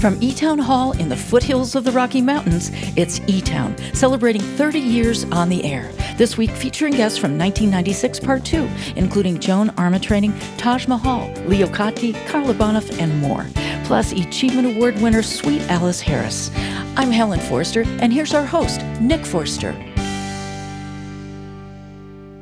From 0.00 0.16
E 0.22 0.32
Town 0.32 0.58
Hall 0.58 0.92
in 0.92 1.10
the 1.10 1.16
foothills 1.16 1.74
of 1.74 1.84
the 1.84 1.92
Rocky 1.92 2.22
Mountains, 2.22 2.70
it's 2.96 3.20
E 3.26 3.42
Town, 3.42 3.76
celebrating 3.92 4.40
30 4.40 4.78
years 4.78 5.24
on 5.24 5.50
the 5.50 5.62
air. 5.62 5.92
This 6.16 6.38
week 6.38 6.48
featuring 6.52 6.94
guests 6.94 7.18
from 7.18 7.36
1996 7.36 8.18
Part 8.20 8.42
2, 8.46 8.66
including 8.96 9.38
Joan 9.38 9.68
Armatrading, 9.72 10.32
Taj 10.56 10.88
Mahal, 10.88 11.30
Leo 11.44 11.66
Kottke, 11.66 12.14
Karla 12.28 12.54
Bonoff, 12.54 12.98
and 12.98 13.20
more. 13.20 13.46
Plus, 13.84 14.12
Achievement 14.12 14.74
Award 14.74 14.98
winner 15.02 15.22
Sweet 15.22 15.60
Alice 15.68 16.00
Harris. 16.00 16.50
I'm 16.96 17.10
Helen 17.10 17.40
Forster, 17.40 17.82
and 17.82 18.10
here's 18.10 18.32
our 18.32 18.46
host, 18.46 18.80
Nick 19.02 19.26
Forster. 19.26 19.72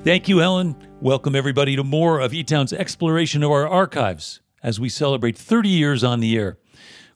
Thank 0.04 0.28
you, 0.28 0.38
Helen. 0.38 0.76
Welcome, 1.00 1.34
everybody, 1.34 1.74
to 1.74 1.82
more 1.82 2.20
of 2.20 2.32
E 2.32 2.44
Town's 2.44 2.72
exploration 2.72 3.42
of 3.42 3.50
our 3.50 3.66
archives 3.66 4.42
as 4.62 4.78
we 4.78 4.88
celebrate 4.88 5.36
30 5.36 5.68
years 5.68 6.04
on 6.04 6.20
the 6.20 6.36
air. 6.36 6.56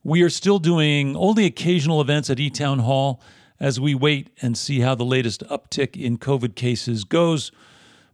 We 0.04 0.22
are 0.22 0.30
still 0.30 0.58
doing 0.58 1.14
only 1.14 1.44
occasional 1.44 2.00
events 2.00 2.28
at 2.28 2.40
E 2.40 2.50
Town 2.50 2.80
Hall 2.80 3.22
as 3.60 3.78
we 3.78 3.94
wait 3.94 4.30
and 4.42 4.58
see 4.58 4.80
how 4.80 4.96
the 4.96 5.04
latest 5.04 5.44
uptick 5.48 5.96
in 5.96 6.18
COVID 6.18 6.56
cases 6.56 7.04
goes. 7.04 7.52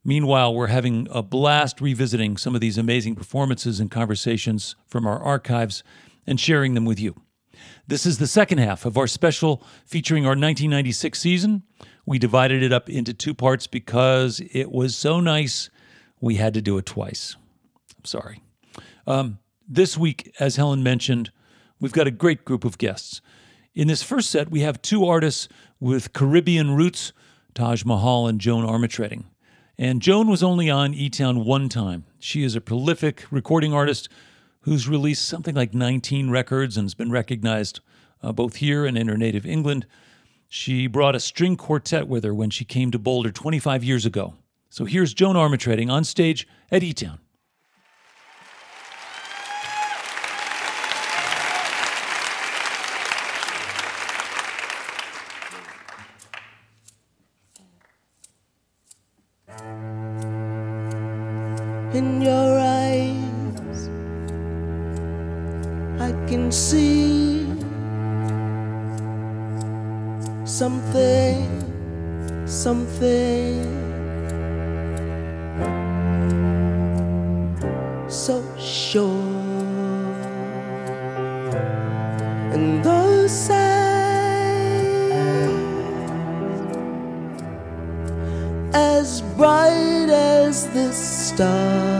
Meanwhile, 0.04 0.54
we're 0.54 0.66
having 0.66 1.08
a 1.10 1.22
blast 1.22 1.80
revisiting 1.80 2.36
some 2.36 2.54
of 2.54 2.60
these 2.60 2.76
amazing 2.76 3.14
performances 3.14 3.80
and 3.80 3.90
conversations 3.90 4.76
from 4.86 5.06
our 5.06 5.18
archives 5.18 5.82
and 6.26 6.38
sharing 6.38 6.74
them 6.74 6.84
with 6.84 7.00
you. 7.00 7.14
This 7.86 8.04
is 8.04 8.18
the 8.18 8.26
second 8.26 8.58
half 8.58 8.84
of 8.84 8.98
our 8.98 9.06
special 9.06 9.62
featuring 9.86 10.24
our 10.24 10.32
1996 10.32 11.18
season. 11.18 11.62
We 12.04 12.18
divided 12.18 12.62
it 12.62 12.72
up 12.72 12.90
into 12.90 13.14
two 13.14 13.32
parts 13.32 13.66
because 13.66 14.42
it 14.52 14.70
was 14.70 14.94
so 14.94 15.20
nice 15.20 15.70
we 16.20 16.34
had 16.34 16.52
to 16.52 16.60
do 16.60 16.76
it 16.76 16.84
twice. 16.84 17.36
I'm 17.96 18.04
sorry. 18.04 18.42
Um, 19.06 19.38
this 19.66 19.96
week, 19.96 20.34
as 20.38 20.56
Helen 20.56 20.82
mentioned, 20.82 21.30
we've 21.80 21.92
got 21.92 22.06
a 22.06 22.12
great 22.12 22.44
group 22.44 22.64
of 22.64 22.78
guests. 22.78 23.20
In 23.74 23.88
this 23.88 24.02
first 24.02 24.30
set, 24.30 24.50
we 24.50 24.60
have 24.60 24.82
two 24.82 25.06
artists 25.06 25.48
with 25.78 26.12
Caribbean 26.12 26.74
roots, 26.74 27.12
Taj 27.54 27.84
Mahal 27.84 28.26
and 28.26 28.40
Joan 28.40 28.66
Armatrading. 28.66 29.24
And 29.78 30.02
Joan 30.02 30.28
was 30.28 30.42
only 30.42 30.68
on 30.68 30.94
E 30.94 31.08
Town 31.08 31.44
one 31.44 31.68
time. 31.68 32.04
She 32.18 32.42
is 32.42 32.56
a 32.56 32.60
prolific 32.60 33.24
recording 33.30 33.72
artist 33.72 34.08
who's 34.62 34.88
released 34.88 35.26
something 35.26 35.54
like 35.54 35.72
19 35.72 36.30
records 36.30 36.76
and 36.76 36.84
has 36.84 36.94
been 36.94 37.12
recognized 37.12 37.80
uh, 38.22 38.32
both 38.32 38.56
here 38.56 38.84
and 38.84 38.98
in 38.98 39.06
her 39.06 39.16
native 39.16 39.46
England. 39.46 39.86
She 40.48 40.86
brought 40.88 41.14
a 41.14 41.20
string 41.20 41.56
quartet 41.56 42.08
with 42.08 42.24
her 42.24 42.34
when 42.34 42.50
she 42.50 42.64
came 42.64 42.90
to 42.90 42.98
Boulder 42.98 43.30
25 43.30 43.84
years 43.84 44.04
ago. 44.04 44.34
So 44.70 44.84
here's 44.84 45.14
Joan 45.14 45.36
Armatrading 45.36 45.90
on 45.90 46.04
stage 46.04 46.48
at 46.70 46.82
E 46.82 46.92
Town. 46.92 47.20
In 61.94 62.20
your 62.20 62.58
eyes 62.58 63.88
I 66.00 66.12
can 66.28 66.52
see 66.52 67.46
something, 70.44 71.46
something 72.46 73.78
so 78.08 78.42
sure. 78.58 79.22
And 82.52 82.82
those 82.84 83.50
eyes 83.50 83.68
as 88.74 89.22
bright 89.36 90.10
as 90.10 90.66
the 90.68 90.92
stars, 91.38 91.97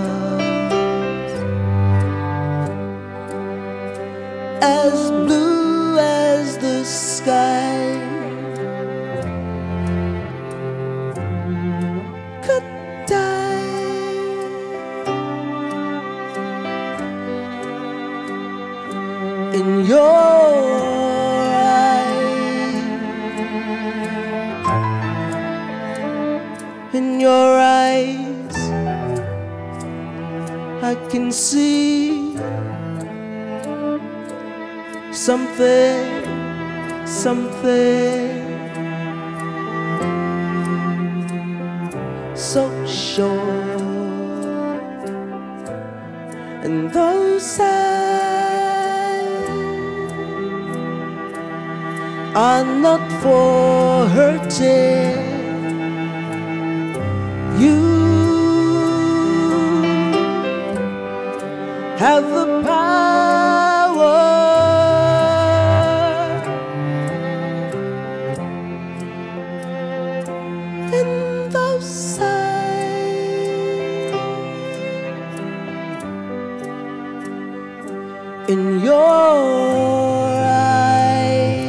in 78.49 78.81
your 78.81 80.33
eyes 80.41 81.69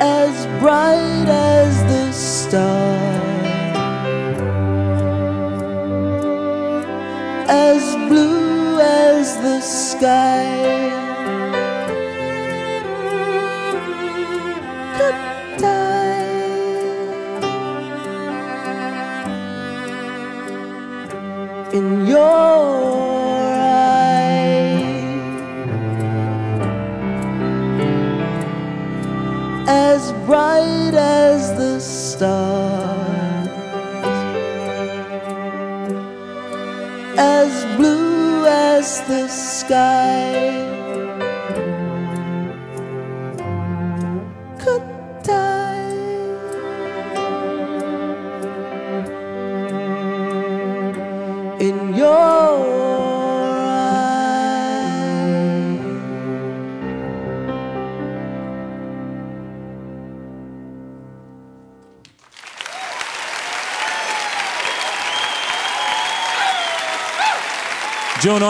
as 0.00 0.46
bright 0.60 1.26
as 1.28 1.82
the 1.90 2.12
stars, 2.12 3.76
as 7.48 7.82
blue 8.08 8.80
as 8.80 9.36
the 9.38 9.60
sky. 9.60 10.49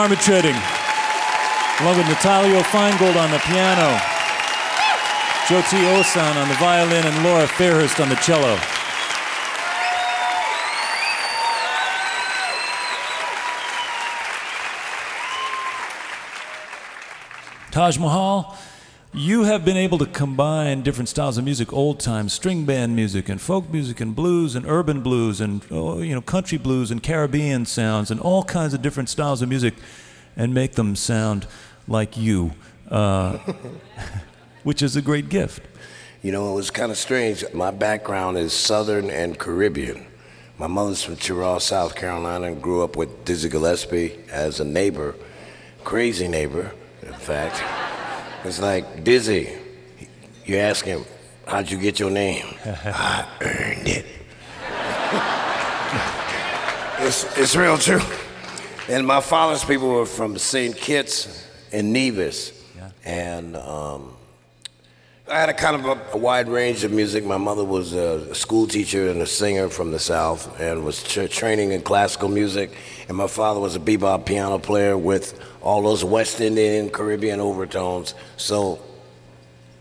armatrading, 0.01 0.57
along 1.83 1.99
with 1.99 2.07
Natalio 2.07 2.63
Feingold 2.63 3.17
on 3.17 3.31
the 3.31 3.39
piano, 3.41 4.01
Joti 5.45 5.81
Osan 5.93 6.37
on 6.37 6.49
the 6.49 6.55
violin, 6.55 7.05
and 7.05 7.23
Laura 7.23 7.47
Fairhurst 7.47 8.01
on 8.01 8.09
the 8.09 8.15
cello. 8.17 8.57
Taj 17.71 17.99
Mahal 17.99 18.57
you 19.13 19.43
have 19.43 19.65
been 19.65 19.77
able 19.77 19.99
to 19.99 20.07
combine 20.07 20.83
different 20.83 21.09
styles 21.09 21.37
of 21.37 21.45
music, 21.45 21.73
old 21.73 21.99
time 21.99 22.29
string 22.29 22.65
band 22.65 22.95
music 22.95 23.29
and 23.29 23.41
folk 23.41 23.69
music 23.71 24.01
and 24.01 24.15
blues 24.15 24.55
and 24.55 24.65
urban 24.67 25.01
blues 25.01 25.41
and 25.41 25.65
oh, 25.71 26.01
you 26.01 26.15
know 26.15 26.21
country 26.21 26.59
blues 26.59 26.93
and 26.93 27.03
Caribbean 27.03 27.67
sounds 27.67 28.11
and 28.11 28.21
all 28.21 28.45
kinds 28.45 28.73
of 28.73 28.83
different 28.83 29.09
styles 29.09 29.43
of 29.43 29.49
music 29.49 29.75
and 30.37 30.55
make 30.55 30.73
them 30.73 30.95
sound 30.95 31.47
like 31.89 32.17
you, 32.17 32.53
uh, 32.89 33.39
which 34.63 34.81
is 34.81 34.95
a 34.95 35.03
great 35.03 35.29
gift. 35.29 35.65
You 36.23 36.31
know, 36.31 36.53
it 36.53 36.55
was 36.55 36.71
kind 36.71 36.93
of 36.93 36.99
strange. 36.99 37.45
My 37.53 37.73
background 37.73 38.39
is 38.39 38.53
Southern 38.53 39.11
and 39.11 39.37
Caribbean. 39.37 40.07
My 40.57 40.67
mother's 40.67 41.03
from 41.03 41.17
Cheraw, 41.17 41.61
South 41.61 41.97
Carolina, 41.97 42.47
and 42.49 42.63
grew 42.63 42.85
up 42.85 42.95
with 42.95 43.25
Dizzy 43.25 43.49
Gillespie 43.49 44.21
as 44.31 44.61
a 44.61 44.65
neighbor, 44.65 45.17
crazy 45.83 46.29
neighbor, 46.29 46.73
in 47.03 47.15
fact. 47.15 47.90
It's 48.45 48.59
like, 48.59 49.05
Dizzy, 49.05 49.51
you 50.47 50.57
ask 50.57 50.85
him, 50.85 51.05
how'd 51.47 51.71
you 51.71 51.79
get 51.79 52.01
your 52.01 52.11
name? 52.11 52.47
I 52.65 53.27
earned 53.43 53.87
it. 53.87 54.07
it's, 57.07 57.39
it's 57.39 57.55
real 57.55 57.77
true. 57.77 58.01
And 58.89 59.07
my 59.07 59.21
father's 59.21 59.65
people 59.65 59.89
were 59.89 60.07
from 60.07 60.39
St. 60.39 60.75
Kitts 60.75 61.47
and 61.71 61.93
Nevis. 61.93 62.53
Yeah. 62.77 62.91
And 63.05 63.57
um, 63.57 64.17
I 65.31 65.39
had 65.39 65.49
a 65.49 65.55
kind 65.55 65.77
of 65.77 65.85
a, 65.87 66.15
a, 66.15 66.17
wide 66.17 66.49
range 66.49 66.83
of 66.83 66.91
music. 66.91 67.25
My 67.25 67.37
mother 67.37 67.65
was 67.65 67.93
a 67.93 68.35
school 68.35 68.67
teacher 68.67 69.11
and 69.11 69.23
a 69.23 69.27
singer 69.27 69.69
from 69.69 69.93
the 69.93 69.99
South 69.99 70.59
and 70.61 70.85
was 70.85 71.03
tra- 71.05 71.29
training 71.29 71.71
in 71.71 71.83
classical 71.83 72.29
music. 72.29 72.73
And 73.09 73.17
my 73.17 73.29
father 73.29 73.61
was 73.61 73.77
a 73.77 73.81
bebop 73.81 74.27
piano 74.27 74.59
player 74.59 74.99
with 74.99 75.39
all 75.61 75.83
those 75.83 76.03
West 76.05 76.41
Indian, 76.41 76.91
Caribbean 76.91 77.39
overtones. 77.39 78.15
So 78.39 78.81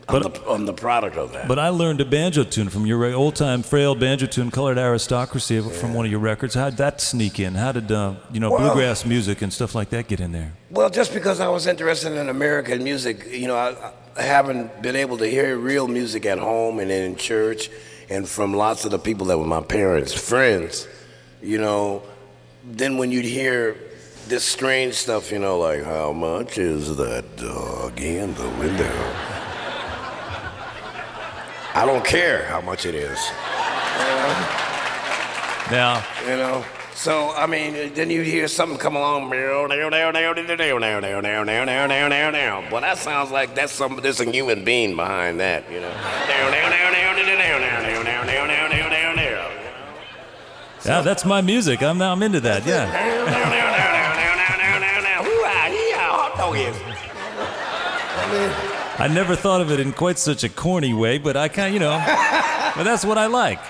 I'm, 0.08 0.22
But- 0.22 0.34
the, 0.36 0.50
I'm 0.50 0.66
the 0.66 0.74
product 0.74 1.18
of 1.18 1.34
that. 1.34 1.48
But 1.48 1.58
I 1.58 1.70
learned 1.70 2.02
a 2.02 2.06
banjo 2.06 2.44
tune 2.44 2.70
from 2.70 2.86
your 2.86 3.04
old 3.14 3.36
time 3.36 3.64
frail 3.64 3.96
banjo 3.96 4.28
tune, 4.28 4.52
Colored 4.52 4.78
Aristocracy, 4.78 5.62
from 5.62 5.96
one 5.96 6.06
of 6.06 6.12
your 6.12 6.20
records. 6.20 6.54
How 6.54 6.70
did 6.70 6.78
that 6.78 7.02
sneak 7.02 7.40
in? 7.40 7.56
How 7.56 7.72
did, 7.72 7.92
uh, 7.92 8.16
you 8.32 8.40
know, 8.40 8.52
Well- 8.52 8.60
bluegrass 8.60 9.04
music 9.06 9.42
and 9.42 9.52
stuff 9.52 9.74
like 9.74 9.90
that 9.90 10.08
get 10.08 10.20
in 10.20 10.32
there? 10.32 10.54
Well, 10.70 10.92
just 10.92 11.14
because 11.14 11.40
I 11.40 11.48
was 11.48 11.66
interested 11.66 12.14
in 12.14 12.30
American 12.30 12.84
music, 12.84 13.28
you 13.32 13.48
know, 13.48 13.56
I, 13.56 13.70
I 13.72 13.92
haven't 14.18 14.82
been 14.82 14.96
able 14.96 15.18
to 15.18 15.28
hear 15.28 15.58
real 15.58 15.88
music 15.88 16.26
at 16.26 16.40
home 16.40 16.80
and 16.80 16.92
in 16.92 17.16
church 17.16 17.70
and 18.10 18.28
from 18.28 18.54
lots 18.54 18.86
of 18.86 18.92
the 18.92 19.00
people 19.00 19.28
that 19.28 19.38
were 19.38 19.46
my 19.46 19.62
parents' 19.62 20.14
friends, 20.14 20.88
you 21.42 21.58
know. 21.58 22.02
Then 22.64 22.98
when 22.98 23.12
you'd 23.12 23.26
hear 23.26 23.78
this 24.28 24.44
strange 24.44 24.94
stuff, 24.96 25.32
you 25.32 25.40
know, 25.40 25.60
like, 25.60 25.84
how 25.84 26.12
much 26.12 26.58
is 26.58 26.98
that 26.98 27.38
dog 27.38 28.00
in 28.00 28.34
the 28.34 28.50
window? 28.50 29.16
I 31.76 31.86
don't 31.86 32.04
care 32.04 32.46
how 32.46 32.62
much 32.62 32.86
it 32.86 32.96
is. 32.96 33.20
Now, 35.72 36.04
You 36.26 36.36
know? 36.36 36.66
So, 37.00 37.32
I 37.32 37.46
mean, 37.48 37.94
then 37.94 38.10
you 38.10 38.24
hear 38.24 38.50
something 38.50 38.78
come 38.78 38.98
along. 38.98 39.30
Well, 42.70 42.82
that 42.82 42.98
sounds 42.98 43.32
like 43.32 43.56
that's 43.56 43.72
some, 43.72 44.02
there's 44.04 44.20
a 44.20 44.30
human 44.30 44.66
being 44.66 44.98
behind 44.98 45.40
that, 45.40 45.64
you 45.72 45.80
know? 45.80 45.88
yeah, 50.86 51.00
that's 51.02 51.24
my 51.24 51.40
music. 51.40 51.82
I'm 51.82 52.02
I'm 52.02 52.22
into 52.22 52.42
that. 52.42 52.66
Yeah. 52.66 52.92
Hot 56.04 56.36
dog 56.38 56.58
is. 56.58 56.76
I 59.00 59.08
never 59.08 59.38
thought 59.38 59.62
of 59.62 59.72
it 59.72 59.80
in 59.80 59.94
quite 59.94 60.20
such 60.20 60.44
a 60.44 60.50
corny 60.50 60.94
way, 60.94 61.18
but 61.18 61.38
I 61.38 61.48
kind, 61.48 61.70
of, 61.70 61.74
you 61.76 61.80
know, 61.80 61.98
but 62.76 62.84
that's 62.84 63.06
what 63.06 63.18
I 63.18 63.28
like. 63.28 63.62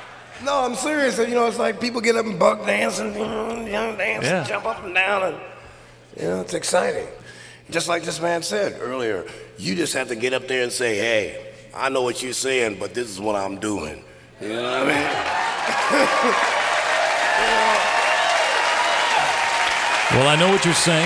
No, 0.44 0.63
I'm 0.65 0.75
serious. 0.75 1.18
You 1.18 1.27
know, 1.27 1.47
it's 1.47 1.59
like 1.59 1.80
people 1.81 2.01
get 2.01 2.15
up 2.15 2.25
and 2.25 2.39
buck 2.39 2.59
you 2.59 2.65
know, 2.65 3.95
dance, 3.97 4.25
Yeah. 4.25 4.44
jump 4.44 4.65
up 4.65 4.83
and 4.83 4.94
down, 4.95 5.24
and 5.24 5.38
you 6.19 6.27
know, 6.27 6.41
it's 6.41 6.53
exciting. 6.53 7.07
Just 7.69 7.88
like 7.88 8.03
this 8.03 8.19
man 8.21 8.41
said 8.41 8.77
earlier, 8.81 9.25
you 9.57 9.75
just 9.75 9.94
have 9.94 10.07
to 10.07 10.15
get 10.15 10.33
up 10.33 10.47
there 10.47 10.63
and 10.63 10.71
say, 10.71 10.95
"Hey, 10.97 11.38
I 11.75 11.89
know 11.89 12.01
what 12.01 12.24
you're 12.24 12.33
saying, 12.33 12.77
but 12.80 12.94
this 12.94 13.07
is 13.09 13.19
what 13.19 13.36
I'm 13.36 13.57
doing." 13.59 14.03
You 14.41 14.50
know 14.50 14.63
what 14.63 14.74
I 14.74 14.86
mean? 14.86 16.36
Well, 20.12 20.27
I 20.27 20.35
know 20.35 20.50
what 20.51 20.65
you're 20.65 20.74
saying, 20.74 21.06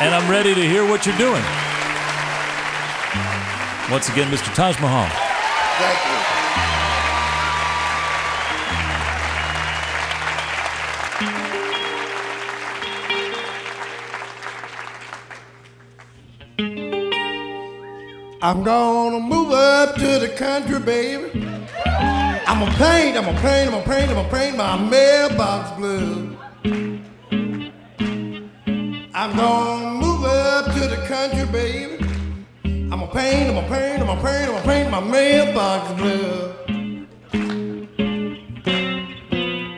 and 0.00 0.14
I'm 0.14 0.28
ready 0.30 0.54
to 0.54 0.60
hear 0.62 0.88
what 0.88 1.04
you're 1.04 1.18
doing. 1.18 1.44
Once 3.90 4.08
again, 4.08 4.30
Mr. 4.32 4.48
Taj 4.54 4.80
Mahal. 4.80 5.06
Thank 5.76 5.98
you. 6.08 6.13
I'm 18.44 18.62
gonna 18.62 19.20
move 19.20 19.52
up 19.52 19.94
to 19.94 20.18
the 20.18 20.28
country, 20.36 20.78
baby. 20.78 21.30
I'm 22.46 22.60
gonna 22.60 22.74
paint, 22.76 23.16
I'm 23.16 23.24
gonna 23.24 23.40
paint, 23.40 23.72
I'm 23.72 23.82
gonna 23.82 23.88
paint, 23.88 24.10
I'm 24.10 24.16
gonna 24.16 24.28
paint 24.28 24.54
my 24.58 24.76
mailbox 24.76 25.70
blue. 25.78 26.36
I'm 29.14 29.34
gonna 29.34 29.92
move 29.92 30.26
up 30.26 30.66
to 30.74 30.80
the 30.80 31.02
country, 31.08 31.46
baby. 31.46 32.04
I'm 32.64 32.90
gonna 32.90 33.06
paint, 33.12 33.48
I'm 33.48 33.54
gonna 33.54 33.66
paint, 33.66 34.00
I'm 34.02 34.08
gonna 34.08 34.22
paint, 34.22 34.50
I'm 34.50 34.56
gonna 34.56 34.66
paint 34.66 34.90
my 34.90 35.00
mailbox 35.00 35.92
blue. 35.94 36.52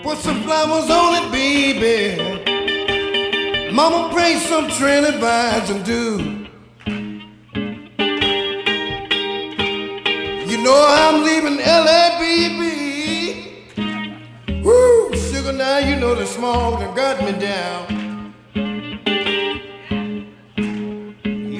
Put 0.03 0.19
some 0.19 0.43
flowers 0.43 0.91
on 0.91 1.15
it, 1.23 1.31
baby. 1.31 2.21
Mama, 3.73 4.13
pray 4.13 4.41
some 4.41 4.67
trendy 4.67 5.21
vines 5.21 5.71
and 5.71 5.85
do. 5.85 6.36
Know 10.67 10.85
I'm 10.85 11.23
leaving 11.23 11.59
LA, 11.59 12.19
baby. 12.19 12.73
Woo, 14.65 15.15
sugar, 15.15 15.53
now 15.53 15.79
you 15.79 15.95
know 15.95 16.15
the 16.17 16.27
smog 16.27 16.81
that 16.81 16.93
got 17.03 17.17
me 17.25 17.33
down. 17.51 17.83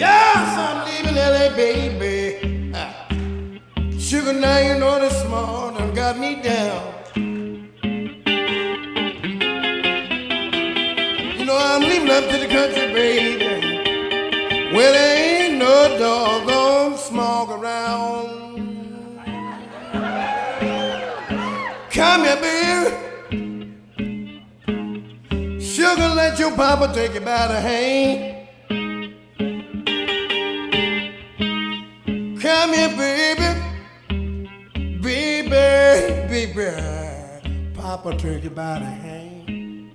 Yes, 0.03 0.47
I'm 0.67 0.79
leaving 0.89 1.15
LA, 1.15 1.47
baby. 1.55 2.73
Ah. 2.75 3.07
Sugar, 3.97 4.33
now 4.33 4.59
you 4.59 4.75
know 4.83 4.99
the 4.99 5.11
smog 5.23 5.79
that 5.79 5.95
got 5.95 6.19
me 6.19 6.43
down. 6.43 6.83
You 11.39 11.45
know 11.45 11.59
I'm 11.71 11.83
leaving 11.91 12.11
up 12.11 12.25
to 12.33 12.37
the 12.45 12.49
country, 12.57 12.87
baby. 12.93 13.55
Where 14.75 14.93
there 14.97 15.17
ain't 15.27 15.59
no 15.59 15.97
doggone 15.97 16.99
smog 16.99 17.51
around. 17.51 18.36
Come 21.97 22.25
here, 22.25 22.37
baby. 22.37 22.91
Sugar, 25.59 26.09
let 26.15 26.39
your 26.39 26.51
papa 26.55 26.93
take 26.93 27.15
you 27.15 27.21
by 27.21 27.47
the 27.49 27.59
hand. 27.59 28.49
Come 32.39 32.75
here, 32.75 32.91
baby. 32.99 33.49
Baby, 35.01 35.49
baby. 36.29 36.71
Papa 37.73 38.15
take 38.19 38.45
you 38.45 38.51
by 38.51 38.79
the 38.79 38.85
hand. 38.85 39.93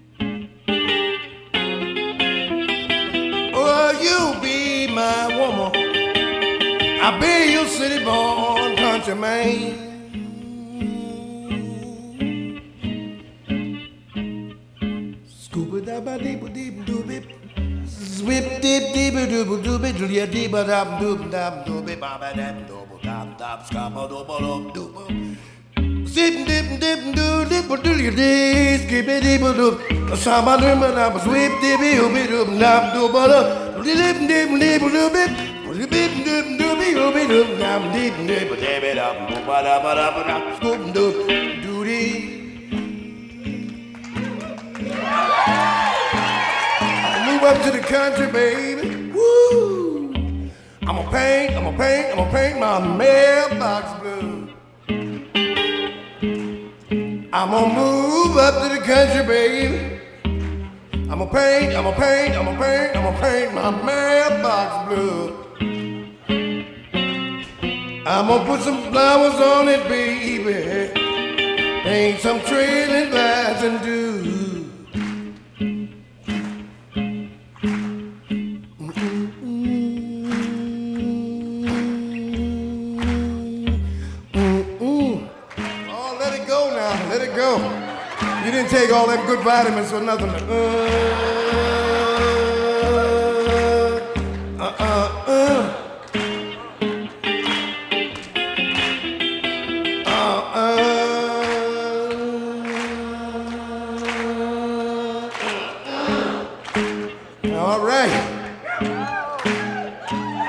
Oh, 3.54 3.92
you 4.02 4.34
be 4.42 4.88
my 4.92 5.28
woman. 5.38 5.72
I'll 7.00 7.20
be 7.22 7.52
your 7.54 7.68
city 7.68 8.04
born 8.04 8.76
country 8.76 9.14
man. 9.14 9.91
Deep 18.62 18.94
deep 18.94 19.16
doob 19.32 19.64
doobie 19.64 19.92
doob 19.92 20.32
deep 20.32 20.52
dab 20.52 20.88
doob 21.02 21.32
dab 21.32 21.66
doobie 21.66 22.00
baba 22.00 22.32
dab 22.40 22.58
doob 22.68 23.02
dab 23.04 23.30
dab 23.40 23.60
scabba 23.68 24.08
doob 24.08 24.28
doob 24.28 24.74
doob. 24.76 24.98
Zip 26.06 26.36
dip 26.48 26.68
dip 26.80 27.02
doo 27.16 27.46
dip 27.52 27.84
doo 27.84 27.96
you 28.06 28.12
dee 28.12 28.78
skip 28.84 29.08
it 29.08 29.24
dip 29.24 29.42
doob. 29.60 29.82
Samba 30.16 30.58
doob 30.62 30.84
dab 30.96 31.20
swip 31.24 31.54
dip 31.64 31.80
doob 31.80 32.18
doob 32.34 32.60
dab 32.60 32.94
doob 32.94 33.14
doob. 33.32 33.48
Dip 33.84 34.18
dip 34.30 34.50
dip 34.64 34.82
doobie. 34.96 35.26
Dip 35.94 36.14
dip 36.26 36.46
doobie 36.60 36.94
doobie 37.00 37.28
doob 37.32 37.50
dab 37.60 37.82
dip 37.94 38.16
dip 38.28 38.50
dip 38.62 38.84
dab 39.00 39.16
doob 39.30 39.50
dab 39.66 39.84
dab 40.02 40.16
dab 40.30 40.44
scoop 40.58 40.82
doob 40.94 41.16
doodie. 41.64 42.31
Move 47.42 47.58
up 47.58 47.64
to 47.64 47.72
the 47.72 47.80
country, 47.80 48.28
baby. 48.28 49.12
Woo! 49.12 50.14
I'm 50.84 50.96
gonna 50.96 51.10
paint, 51.10 51.56
I'm 51.56 51.64
gonna 51.64 51.76
paint, 51.76 52.12
I'm 52.12 52.18
gonna 52.18 52.32
paint 52.32 52.60
my 52.60 52.98
mailbox 52.98 54.00
blue. 54.00 54.54
I'm 57.34 57.50
gonna 57.50 57.74
move 57.74 58.38
up 58.38 58.62
to 58.62 58.70
the 58.78 58.86
country, 58.86 59.26
baby. 59.26 60.00
I'm 61.10 61.18
gonna 61.18 61.32
paint, 61.32 61.76
I'm 61.76 61.86
gonna 61.86 61.98
paint, 61.98 62.36
I'm 62.36 62.46
gonna 62.46 62.60
paint, 62.60 62.96
I'm 62.96 63.04
gonna 63.06 63.20
paint 63.20 63.56
my 63.56 63.72
mailbox 63.90 64.88
blue. 64.88 65.34
I'm 68.06 68.28
gonna 68.28 68.46
put 68.46 68.62
some 68.62 68.84
flowers 68.92 69.34
on 69.42 69.68
it, 69.68 69.90
baby. 69.90 70.94
Paint 71.82 72.20
some 72.20 72.40
trailing 72.42 73.10
glass 73.10 73.64
and 73.64 73.82
do. 73.82 74.31
Didn't 88.62 88.78
take 88.80 88.92
all 88.92 89.08
them 89.08 89.26
good 89.26 89.40
vitamins 89.40 89.90
for 89.90 90.00
nothing. 90.00 90.30
Uh, 90.30 90.34
uh, 94.60 94.76
uh, 94.80 95.26
uh. 95.26 95.78
All 107.58 107.80
right. 107.84 108.12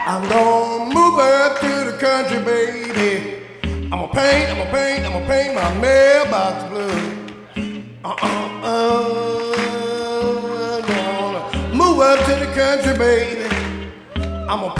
I'm 0.06 0.28
gonna 0.28 0.94
move 0.94 1.16
the 1.16 1.96
country, 1.98 2.42
baby. 2.44 3.38
I'm 3.64 3.90
gonna 3.90 4.08
paint, 4.08 4.50
I'm 4.50 4.58
gonna 4.58 4.70
paint, 4.70 5.06
I'm 5.06 5.12
gonna 5.12 5.26
paint 5.26 5.54
my 5.54 5.74
mailbox 5.80 6.21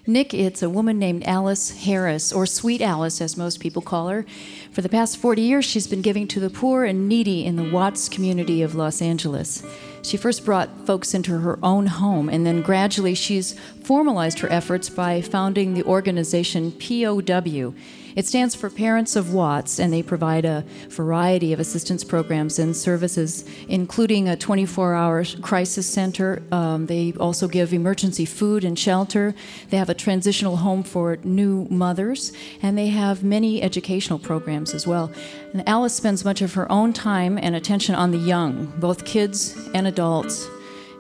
Nick, 0.07 0.33
it's 0.33 0.63
a 0.63 0.71
woman 0.71 0.99
named 0.99 1.25
Alice 1.27 1.85
Harris, 1.85 2.33
or 2.33 2.47
Sweet 2.47 2.81
Alice, 2.81 3.21
as 3.21 3.37
most 3.37 3.61
people 3.61 3.83
call 3.83 4.09
her. 4.09 4.25
For 4.73 4.81
the 4.81 4.89
past 4.89 5.19
40 5.19 5.43
years, 5.43 5.65
she's 5.67 5.87
been 5.87 6.01
giving 6.01 6.27
to 6.29 6.41
the 6.41 6.49
poor 6.49 6.85
and 6.85 7.07
needy 7.07 7.45
in 7.45 7.57
the 7.57 7.71
Watts 7.71 8.09
community 8.09 8.63
of 8.63 8.75
Los 8.75 9.03
Angeles. 9.03 9.63
She 10.03 10.17
first 10.17 10.45
brought 10.45 10.87
folks 10.87 11.13
into 11.13 11.39
her 11.41 11.59
own 11.63 11.87
home, 11.87 12.31
and 12.31 12.47
then 12.47 12.63
gradually 12.63 13.15
she's 13.15 13.53
formalized 13.85 14.39
her 14.39 14.51
efforts 14.51 14.89
by 14.89 15.21
founding 15.21 15.75
the 15.75 15.85
organization 15.85 16.73
POW. 16.73 17.75
It 18.17 18.27
stands 18.27 18.55
for 18.55 18.69
Parents 18.69 19.15
of 19.15 19.33
Watts, 19.33 19.79
and 19.79 19.93
they 19.93 20.03
provide 20.03 20.45
a 20.45 20.65
variety 20.89 21.53
of 21.53 21.61
assistance 21.61 22.03
programs 22.03 22.59
and 22.59 22.77
services, 22.77 23.45
including 23.69 24.29
a 24.29 24.37
24 24.37 24.95
hour 24.95 25.25
crisis 25.43 25.87
center. 25.87 26.43
Um, 26.51 26.87
they 26.87 27.13
also 27.13 27.47
give 27.47 27.73
emergency 27.73 28.25
food 28.25 28.65
and 28.65 28.79
shelter. 28.79 29.35
They 29.69 29.77
have 29.77 29.89
a 29.89 29.95
transitional 29.95 30.57
home 30.57 30.83
for 30.83 31.19
new 31.23 31.67
mothers, 31.71 32.33
and 32.63 32.77
they 32.77 32.89
have 32.89 33.23
many 33.23 33.63
educational 33.63 34.19
programs 34.19 34.75
as 34.75 34.87
well. 34.87 35.11
And 35.53 35.69
Alice 35.69 35.95
spends 35.95 36.25
much 36.25 36.43
of 36.43 36.55
her 36.55 36.71
own 36.71 36.93
time 36.93 37.39
and 37.39 37.55
attention 37.55 37.95
on 37.95 38.11
the 38.11 38.19
young, 38.19 38.67
both 38.79 39.05
kids 39.05 39.57
and 39.75 39.87
adults, 39.87 40.49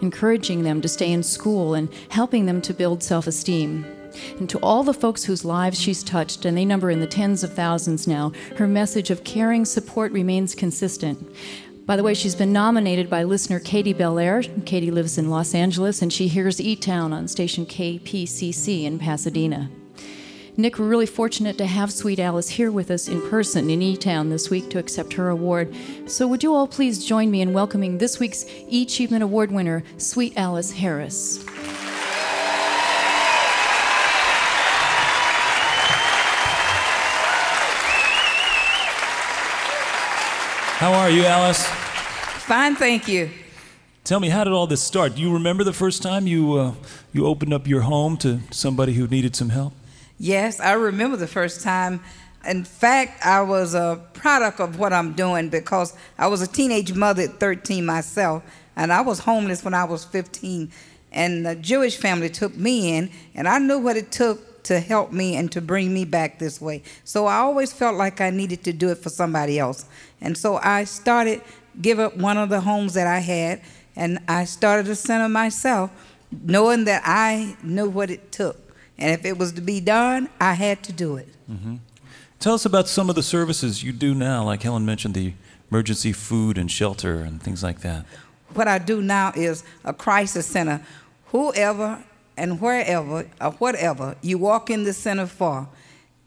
encouraging 0.00 0.62
them 0.62 0.80
to 0.80 0.88
stay 0.88 1.10
in 1.10 1.22
school 1.22 1.74
and 1.74 1.92
helping 2.08 2.46
them 2.46 2.60
to 2.62 2.72
build 2.72 3.02
self 3.02 3.26
esteem. 3.26 3.99
And 4.38 4.48
to 4.50 4.58
all 4.58 4.82
the 4.82 4.94
folks 4.94 5.24
whose 5.24 5.44
lives 5.44 5.80
she's 5.80 6.02
touched, 6.02 6.44
and 6.44 6.56
they 6.56 6.64
number 6.64 6.90
in 6.90 7.00
the 7.00 7.06
tens 7.06 7.42
of 7.42 7.54
thousands 7.54 8.06
now, 8.06 8.32
her 8.56 8.66
message 8.66 9.10
of 9.10 9.24
caring 9.24 9.64
support 9.64 10.12
remains 10.12 10.54
consistent. 10.54 11.34
By 11.86 11.96
the 11.96 12.02
way, 12.02 12.14
she's 12.14 12.36
been 12.36 12.52
nominated 12.52 13.10
by 13.10 13.24
listener 13.24 13.58
Katie 13.58 13.92
Belair. 13.92 14.42
Katie 14.64 14.92
lives 14.92 15.18
in 15.18 15.28
Los 15.28 15.54
Angeles, 15.54 16.02
and 16.02 16.12
she 16.12 16.28
hears 16.28 16.60
E 16.60 16.76
Town 16.76 17.12
on 17.12 17.26
station 17.26 17.66
KPCC 17.66 18.84
in 18.84 18.98
Pasadena. 18.98 19.68
Nick, 20.56 20.78
we're 20.78 20.86
really 20.86 21.06
fortunate 21.06 21.56
to 21.58 21.66
have 21.66 21.90
Sweet 21.90 22.18
Alice 22.18 22.50
here 22.50 22.70
with 22.70 22.90
us 22.90 23.08
in 23.08 23.28
person 23.28 23.70
in 23.70 23.82
E 23.82 23.96
Town 23.96 24.28
this 24.28 24.50
week 24.50 24.68
to 24.70 24.78
accept 24.78 25.14
her 25.14 25.30
award. 25.30 25.74
So, 26.06 26.28
would 26.28 26.42
you 26.42 26.54
all 26.54 26.68
please 26.68 27.04
join 27.04 27.30
me 27.30 27.40
in 27.40 27.52
welcoming 27.52 27.98
this 27.98 28.20
week's 28.20 28.44
E 28.68 28.82
Achievement 28.82 29.22
Award 29.22 29.50
winner, 29.50 29.82
Sweet 29.96 30.34
Alice 30.36 30.72
Harris? 30.72 31.44
How 40.80 40.94
are 40.94 41.10
you, 41.10 41.26
Alice? 41.26 41.62
Fine, 42.46 42.74
thank 42.74 43.06
you. 43.06 43.28
Tell 44.02 44.18
me, 44.18 44.30
how 44.30 44.44
did 44.44 44.54
all 44.54 44.66
this 44.66 44.80
start? 44.80 45.14
Do 45.14 45.20
you 45.20 45.34
remember 45.34 45.62
the 45.62 45.74
first 45.74 46.02
time 46.02 46.26
you 46.26 46.54
uh, 46.54 46.72
you 47.12 47.26
opened 47.26 47.52
up 47.52 47.66
your 47.66 47.82
home 47.82 48.16
to 48.16 48.40
somebody 48.50 48.94
who 48.94 49.06
needed 49.06 49.36
some 49.36 49.50
help? 49.50 49.74
Yes, 50.18 50.58
I 50.58 50.72
remember 50.72 51.18
the 51.18 51.26
first 51.26 51.60
time. 51.60 52.00
In 52.48 52.64
fact, 52.64 53.26
I 53.26 53.42
was 53.42 53.74
a 53.74 54.02
product 54.14 54.58
of 54.58 54.78
what 54.78 54.94
I'm 54.94 55.12
doing 55.12 55.50
because 55.50 55.94
I 56.16 56.28
was 56.28 56.40
a 56.40 56.46
teenage 56.46 56.94
mother 56.94 57.24
at 57.24 57.38
13 57.38 57.84
myself, 57.84 58.42
and 58.74 58.90
I 58.90 59.02
was 59.02 59.18
homeless 59.18 59.62
when 59.62 59.74
I 59.74 59.84
was 59.84 60.06
15. 60.06 60.72
And 61.12 61.44
the 61.44 61.56
Jewish 61.56 61.98
family 61.98 62.30
took 62.30 62.56
me 62.56 62.96
in, 62.96 63.10
and 63.34 63.46
I 63.46 63.58
knew 63.58 63.78
what 63.78 63.98
it 63.98 64.10
took 64.10 64.50
to 64.64 64.80
help 64.80 65.12
me 65.12 65.36
and 65.36 65.50
to 65.52 65.60
bring 65.60 65.92
me 65.92 66.04
back 66.04 66.38
this 66.38 66.60
way. 66.60 66.82
So 67.04 67.26
I 67.26 67.36
always 67.36 67.72
felt 67.72 67.96
like 67.96 68.20
I 68.20 68.30
needed 68.30 68.64
to 68.64 68.72
do 68.72 68.90
it 68.90 68.98
for 68.98 69.08
somebody 69.08 69.58
else. 69.58 69.84
And 70.20 70.36
so 70.36 70.56
I 70.62 70.84
started 70.84 71.42
give 71.80 71.98
up 71.98 72.16
one 72.16 72.36
of 72.36 72.48
the 72.48 72.60
homes 72.60 72.94
that 72.94 73.06
I 73.06 73.20
had 73.20 73.62
and 73.96 74.18
I 74.28 74.44
started 74.44 74.88
a 74.88 74.94
center 74.94 75.28
myself 75.28 75.90
knowing 76.30 76.84
that 76.84 77.02
I 77.04 77.56
knew 77.62 77.88
what 77.88 78.10
it 78.10 78.32
took. 78.32 78.56
And 78.98 79.10
if 79.12 79.24
it 79.24 79.38
was 79.38 79.52
to 79.52 79.60
be 79.60 79.80
done, 79.80 80.28
I 80.40 80.54
had 80.54 80.82
to 80.84 80.92
do 80.92 81.16
it. 81.16 81.28
Mm-hmm. 81.50 81.76
Tell 82.38 82.54
us 82.54 82.64
about 82.64 82.88
some 82.88 83.10
of 83.10 83.16
the 83.16 83.22
services 83.22 83.82
you 83.82 83.92
do 83.92 84.14
now, 84.14 84.44
like 84.44 84.62
Helen 84.62 84.86
mentioned 84.86 85.14
the 85.14 85.34
emergency 85.70 86.12
food 86.12 86.58
and 86.58 86.70
shelter 86.70 87.20
and 87.20 87.42
things 87.42 87.62
like 87.62 87.80
that. 87.80 88.06
What 88.54 88.68
I 88.68 88.78
do 88.78 89.02
now 89.02 89.32
is 89.34 89.64
a 89.84 89.92
crisis 89.92 90.46
center. 90.46 90.84
Whoever 91.26 92.02
and 92.36 92.60
wherever 92.60 93.28
or 93.40 93.50
whatever 93.52 94.16
you 94.22 94.38
walk 94.38 94.70
in 94.70 94.84
the 94.84 94.92
center 94.92 95.26
for, 95.26 95.68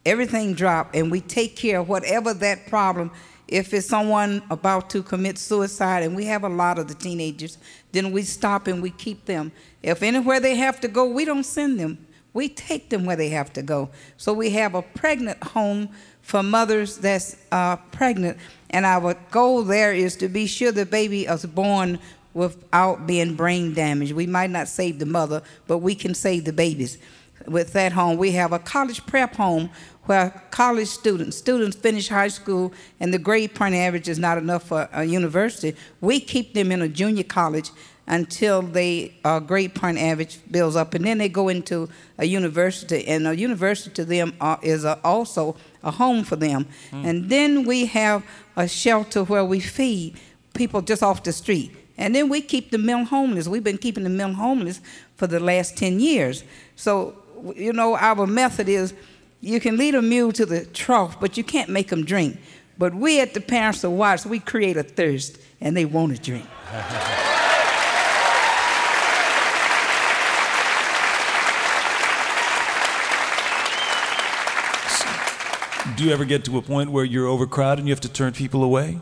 everything 0.05 0.53
drop 0.53 0.93
and 0.93 1.09
we 1.11 1.21
take 1.21 1.55
care 1.55 1.79
of 1.79 1.89
whatever 1.89 2.33
that 2.33 2.67
problem 2.67 3.11
if 3.47 3.73
it's 3.73 3.87
someone 3.87 4.41
about 4.49 4.89
to 4.91 5.03
commit 5.03 5.37
suicide 5.37 6.03
and 6.03 6.15
we 6.15 6.25
have 6.25 6.43
a 6.43 6.49
lot 6.49 6.79
of 6.79 6.87
the 6.87 6.93
teenagers 6.93 7.57
then 7.91 8.11
we 8.11 8.23
stop 8.23 8.67
and 8.67 8.81
we 8.81 8.89
keep 8.89 9.25
them. 9.25 9.51
If 9.81 10.01
anywhere 10.01 10.39
they 10.39 10.55
have 10.55 10.79
to 10.81 10.87
go 10.87 11.05
we 11.05 11.25
don't 11.25 11.43
send 11.43 11.79
them. 11.79 12.05
We 12.33 12.49
take 12.49 12.89
them 12.89 13.05
where 13.05 13.15
they 13.15 13.29
have 13.29 13.53
to 13.53 13.61
go. 13.61 13.89
So 14.17 14.33
we 14.33 14.49
have 14.51 14.73
a 14.73 14.81
pregnant 14.81 15.43
home 15.43 15.89
for 16.21 16.41
mothers 16.41 16.97
that's 16.97 17.37
uh, 17.51 17.75
pregnant 17.91 18.37
and 18.69 18.85
our 18.85 19.13
goal 19.29 19.63
there 19.63 19.93
is 19.93 20.15
to 20.17 20.27
be 20.29 20.47
sure 20.47 20.71
the 20.71 20.85
baby 20.85 21.25
is 21.25 21.45
born 21.45 21.99
without 22.33 23.05
being 23.05 23.35
brain 23.35 23.73
damaged. 23.73 24.13
We 24.13 24.25
might 24.25 24.49
not 24.49 24.67
save 24.67 24.99
the 24.99 25.05
mother 25.05 25.43
but 25.67 25.79
we 25.79 25.95
can 25.95 26.15
save 26.15 26.45
the 26.45 26.53
babies. 26.53 26.97
With 27.45 27.73
that 27.73 27.91
home. 27.91 28.17
We 28.17 28.31
have 28.31 28.53
a 28.53 28.59
college 28.59 29.05
prep 29.05 29.35
home 29.35 29.69
where 30.05 30.43
college 30.51 30.87
students, 30.87 31.37
students 31.37 31.77
finish 31.77 32.09
high 32.09 32.27
school 32.27 32.73
and 32.99 33.13
the 33.13 33.19
grade 33.19 33.55
point 33.55 33.75
average 33.75 34.09
is 34.09 34.19
not 34.19 34.37
enough 34.37 34.63
for 34.63 34.89
a 34.91 35.03
university. 35.03 35.75
We 36.01 36.19
keep 36.19 36.53
them 36.53 36.71
in 36.71 36.81
a 36.81 36.87
junior 36.87 37.23
college 37.23 37.71
until 38.07 38.61
they 38.61 39.15
uh, 39.23 39.39
grade 39.39 39.73
point 39.73 39.97
average 39.97 40.39
builds 40.51 40.75
up, 40.75 40.93
and 40.93 41.05
then 41.05 41.17
they 41.17 41.29
go 41.29 41.47
into 41.47 41.89
a 42.17 42.25
university, 42.25 43.07
and 43.07 43.25
a 43.27 43.35
university 43.35 43.93
to 43.95 44.05
them 44.05 44.33
uh, 44.41 44.57
is 44.61 44.83
a, 44.83 44.99
also 45.03 45.55
a 45.83 45.91
home 45.91 46.23
for 46.23 46.35
them. 46.35 46.67
And 46.91 47.29
then 47.29 47.63
we 47.63 47.85
have 47.87 48.25
a 48.57 48.67
shelter 48.67 49.23
where 49.23 49.45
we 49.45 49.59
feed 49.59 50.19
people 50.53 50.81
just 50.81 51.01
off 51.01 51.23
the 51.23 51.31
street. 51.31 51.75
And 51.97 52.13
then 52.13 52.27
we 52.27 52.41
keep 52.41 52.71
the 52.71 52.77
mill 52.77 53.05
homeless. 53.05 53.47
We've 53.47 53.63
been 53.63 53.77
keeping 53.77 54.03
the 54.03 54.09
mill 54.09 54.33
homeless 54.33 54.81
for 55.15 55.27
the 55.27 55.39
last 55.39 55.77
10 55.77 55.99
years. 55.99 56.43
So, 56.75 57.15
you 57.55 57.71
know, 57.71 57.95
our 57.95 58.25
method 58.25 58.67
is 58.67 58.93
you 59.43 59.59
can 59.59 59.75
lead 59.75 59.93
a 59.93 60.01
mule 60.01 60.31
to 60.31 60.45
the 60.45 60.65
trough, 60.65 61.19
but 61.19 61.35
you 61.35 61.43
can't 61.43 61.69
make 61.69 61.89
them 61.89 62.05
drink. 62.05 62.39
But 62.77 62.95
we 62.95 63.19
at 63.19 63.33
the 63.33 63.41
Parents 63.41 63.83
of 63.83 63.91
Watts, 63.91 64.25
we 64.25 64.39
create 64.39 64.77
a 64.77 64.83
thirst, 64.83 65.37
and 65.59 65.75
they 65.75 65.83
want 65.83 66.15
to 66.15 66.21
drink. 66.21 66.45
Do 75.97 76.05
you 76.05 76.13
ever 76.13 76.23
get 76.23 76.45
to 76.45 76.57
a 76.57 76.61
point 76.61 76.91
where 76.91 77.03
you're 77.03 77.27
overcrowded 77.27 77.79
and 77.79 77.87
you 77.89 77.91
have 77.91 77.99
to 78.01 78.09
turn 78.09 78.31
people 78.31 78.63
away? 78.63 79.01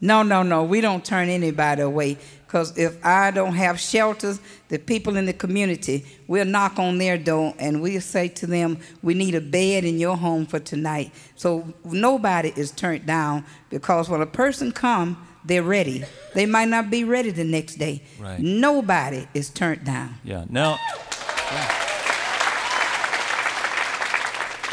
No, 0.00 0.22
no, 0.22 0.42
no. 0.42 0.64
We 0.64 0.80
don't 0.80 1.04
turn 1.04 1.28
anybody 1.28 1.82
away. 1.82 2.16
Because 2.54 2.78
if 2.78 3.04
I 3.04 3.32
don't 3.32 3.56
have 3.56 3.80
shelters, 3.80 4.38
the 4.68 4.78
people 4.78 5.16
in 5.16 5.26
the 5.26 5.32
community, 5.32 6.06
we'll 6.28 6.44
knock 6.44 6.78
on 6.78 6.98
their 6.98 7.18
door 7.18 7.52
and 7.58 7.82
we'll 7.82 8.00
say 8.00 8.28
to 8.28 8.46
them, 8.46 8.78
We 9.02 9.14
need 9.14 9.34
a 9.34 9.40
bed 9.40 9.84
in 9.84 9.98
your 9.98 10.16
home 10.16 10.46
for 10.46 10.60
tonight. 10.60 11.10
So 11.34 11.74
nobody 11.82 12.52
is 12.54 12.70
turned 12.70 13.06
down 13.06 13.44
because 13.70 14.08
when 14.08 14.20
a 14.20 14.26
person 14.26 14.70
comes, 14.70 15.16
they're 15.44 15.64
ready. 15.64 16.04
They 16.34 16.46
might 16.46 16.68
not 16.68 16.90
be 16.90 17.02
ready 17.02 17.32
the 17.32 17.42
next 17.42 17.74
day. 17.74 18.04
Right. 18.20 18.38
Nobody 18.38 19.26
is 19.34 19.50
turned 19.50 19.84
down. 19.84 20.14
Yeah. 20.22 20.44
Now. 20.48 20.78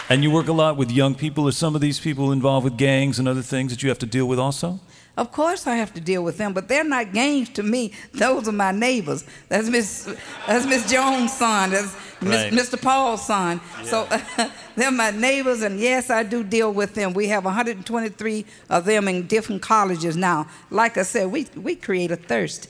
And 0.07 0.21
you 0.21 0.29
work 0.29 0.49
a 0.49 0.53
lot 0.53 0.77
with 0.77 0.91
young 0.91 1.15
people. 1.15 1.47
Are 1.47 1.51
some 1.51 1.73
of 1.73 1.81
these 1.81 1.99
people 1.99 2.31
involved 2.31 2.63
with 2.63 2.77
gangs 2.77 3.17
and 3.17 3.27
other 3.27 3.41
things 3.41 3.71
that 3.71 3.81
you 3.81 3.89
have 3.89 3.97
to 3.99 4.05
deal 4.05 4.27
with 4.27 4.37
also? 4.37 4.79
Of 5.21 5.31
course, 5.31 5.67
I 5.67 5.75
have 5.75 5.93
to 5.93 6.01
deal 6.01 6.23
with 6.23 6.39
them, 6.39 6.51
but 6.51 6.67
they're 6.67 6.83
not 6.83 7.13
gangs 7.13 7.49
to 7.49 7.61
me. 7.61 7.93
Those 8.11 8.47
are 8.47 8.51
my 8.51 8.71
neighbors. 8.71 9.23
That's 9.49 9.69
Miss, 9.69 10.11
that's 10.47 10.65
Miss 10.65 10.89
Jones' 10.91 11.31
son. 11.31 11.69
That's 11.69 11.95
Right. 12.23 12.51
Mr. 12.51 12.79
Paul's 12.79 13.25
son. 13.25 13.61
So 13.83 14.07
they're 14.75 14.91
my 14.91 15.11
neighbors, 15.11 15.61
and 15.61 15.79
yes, 15.79 16.09
I 16.09 16.23
do 16.23 16.43
deal 16.43 16.71
with 16.73 16.95
them. 16.95 17.13
We 17.13 17.27
have 17.27 17.45
123 17.45 18.45
of 18.69 18.85
them 18.85 19.07
in 19.07 19.27
different 19.27 19.61
colleges 19.61 20.15
now. 20.17 20.47
Like 20.71 20.97
I 20.97 21.03
said, 21.03 21.31
we 21.31 21.47
we 21.55 21.75
create 21.75 22.11
a 22.11 22.15
thirst. 22.15 22.67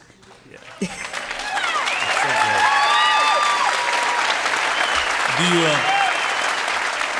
Do 0.79 0.85
you, 5.55 5.63
uh, 5.65 5.79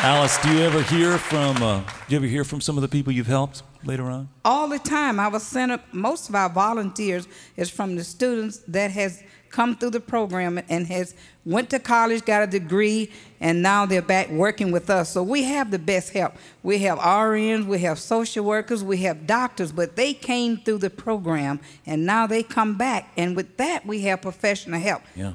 Alice? 0.04 0.38
Do 0.41 0.54
you 0.56 0.62
ever 0.62 0.82
hear 0.84 1.17
from? 1.17 1.63
Uh, 1.63 1.80
do 1.80 2.15
you 2.15 2.17
ever 2.17 2.28
hear 2.28 2.44
from 2.46 2.62
some 2.62 2.78
of 2.78 2.82
the 2.82 2.88
people 2.89 3.12
you've 3.12 3.28
helped 3.28 3.63
later 3.84 4.06
on? 4.06 4.30
all 4.44 4.67
the 4.67 4.80
time. 4.80 5.20
I 5.20 5.28
was 5.28 5.44
sent 5.44 5.72
up, 5.72 5.94
most 5.94 6.30
of 6.30 6.36
our 6.36 6.50
volunteers 6.50 7.28
is 7.56 7.70
from 7.70 7.96
the 7.96 8.04
students 8.04 8.60
that 8.67 8.91
has 8.91 9.24
come 9.50 9.76
through 9.76 9.89
the 9.89 10.00
program 10.00 10.60
and 10.70 10.88
has 10.88 11.13
went 11.46 11.70
to 11.70 11.80
college, 11.80 12.24
got 12.24 12.44
a 12.44 12.48
degree, 12.48 13.12
and 13.39 13.62
now 13.62 13.86
they're 13.86 14.02
back 14.02 14.30
working 14.30 14.72
with 14.72 14.89
us. 14.89 15.12
So 15.12 15.24
we 15.24 15.44
have 15.44 15.72
the 15.72 15.80
best 15.80 16.13
help. 16.13 16.34
We 16.63 16.80
have 16.80 17.00
RNs, 17.00 17.65
we 17.65 17.80
have 17.80 18.00
social 18.00 18.46
workers, 18.46 18.84
we 18.84 18.98
have 18.98 19.28
doctors, 19.28 19.72
but 19.72 19.96
they 19.96 20.13
came 20.13 20.58
through 20.58 20.80
the 20.80 20.89
program 20.89 21.60
and 21.86 22.06
now 22.06 22.28
they 22.28 22.44
come 22.44 22.78
back. 22.78 23.12
And 23.17 23.36
with 23.36 23.58
that, 23.58 23.86
we 23.86 24.02
have 24.04 24.22
professional 24.22 24.80
help. 24.80 25.02
Yeah. 25.15 25.34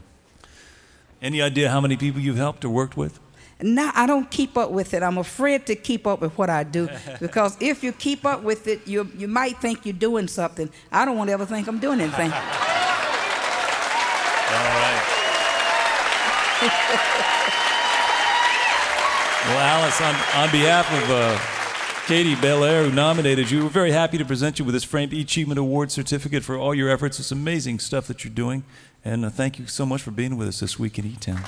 Any 1.21 1.43
idea 1.43 1.71
how 1.71 1.81
many 1.81 1.97
people 1.97 2.21
you've 2.21 2.37
helped 2.37 2.65
or 2.65 2.71
worked 2.71 2.97
with? 2.97 3.19
Now 3.61 3.91
I 3.95 4.07
don't 4.07 4.31
keep 4.31 4.57
up 4.57 4.71
with 4.71 4.93
it. 4.93 5.03
I'm 5.03 5.19
afraid 5.19 5.67
to 5.67 5.75
keep 5.75 6.07
up 6.07 6.21
with 6.21 6.37
what 6.37 6.51
I 6.51 6.63
do 6.63 6.89
because 7.21 7.57
if 7.61 7.83
you 7.83 7.93
keep 7.93 8.27
up 8.27 8.43
with 8.43 8.67
it, 8.67 8.87
you 8.87 9.11
you 9.17 9.29
might 9.29 9.59
think 9.59 9.87
you're 9.87 9.95
doing 9.95 10.29
something. 10.29 10.71
I 10.93 11.05
don't 11.05 11.17
want 11.17 11.29
to 11.29 11.33
ever 11.33 11.47
think 11.47 11.67
I'm 11.69 11.79
doing 11.79 12.01
anything. 12.01 12.31
All 14.49 14.63
right. 14.63 15.03
well, 19.47 19.59
Alice, 19.59 20.01
on, 20.01 20.15
on 20.41 20.51
behalf 20.51 20.91
of 21.03 21.11
uh, 21.11 21.39
Katie 22.07 22.35
Belair, 22.37 22.85
who 22.85 22.93
nominated 22.93 23.51
you, 23.51 23.65
we're 23.65 23.69
very 23.69 23.91
happy 23.91 24.17
to 24.17 24.25
present 24.25 24.59
you 24.59 24.65
with 24.65 24.73
this 24.73 24.85
Framed 24.85 25.13
Achievement 25.13 25.59
Award 25.59 25.91
certificate 25.91 26.45
for 26.45 26.57
all 26.57 26.75
your 26.75 26.89
efforts. 26.89 27.19
It's 27.21 27.33
amazing 27.33 27.81
stuff 27.81 28.07
that 28.07 28.25
you're 28.25 28.33
doing. 28.33 28.65
And 29.05 29.25
uh, 29.25 29.31
thank 29.31 29.59
you 29.59 29.67
so 29.67 29.85
much 29.85 30.01
for 30.03 30.13
being 30.13 30.37
with 30.37 30.49
us 30.49 30.61
this 30.61 30.79
week 30.79 30.99
in 30.99 31.07
E 31.07 31.17
Town. 31.21 31.43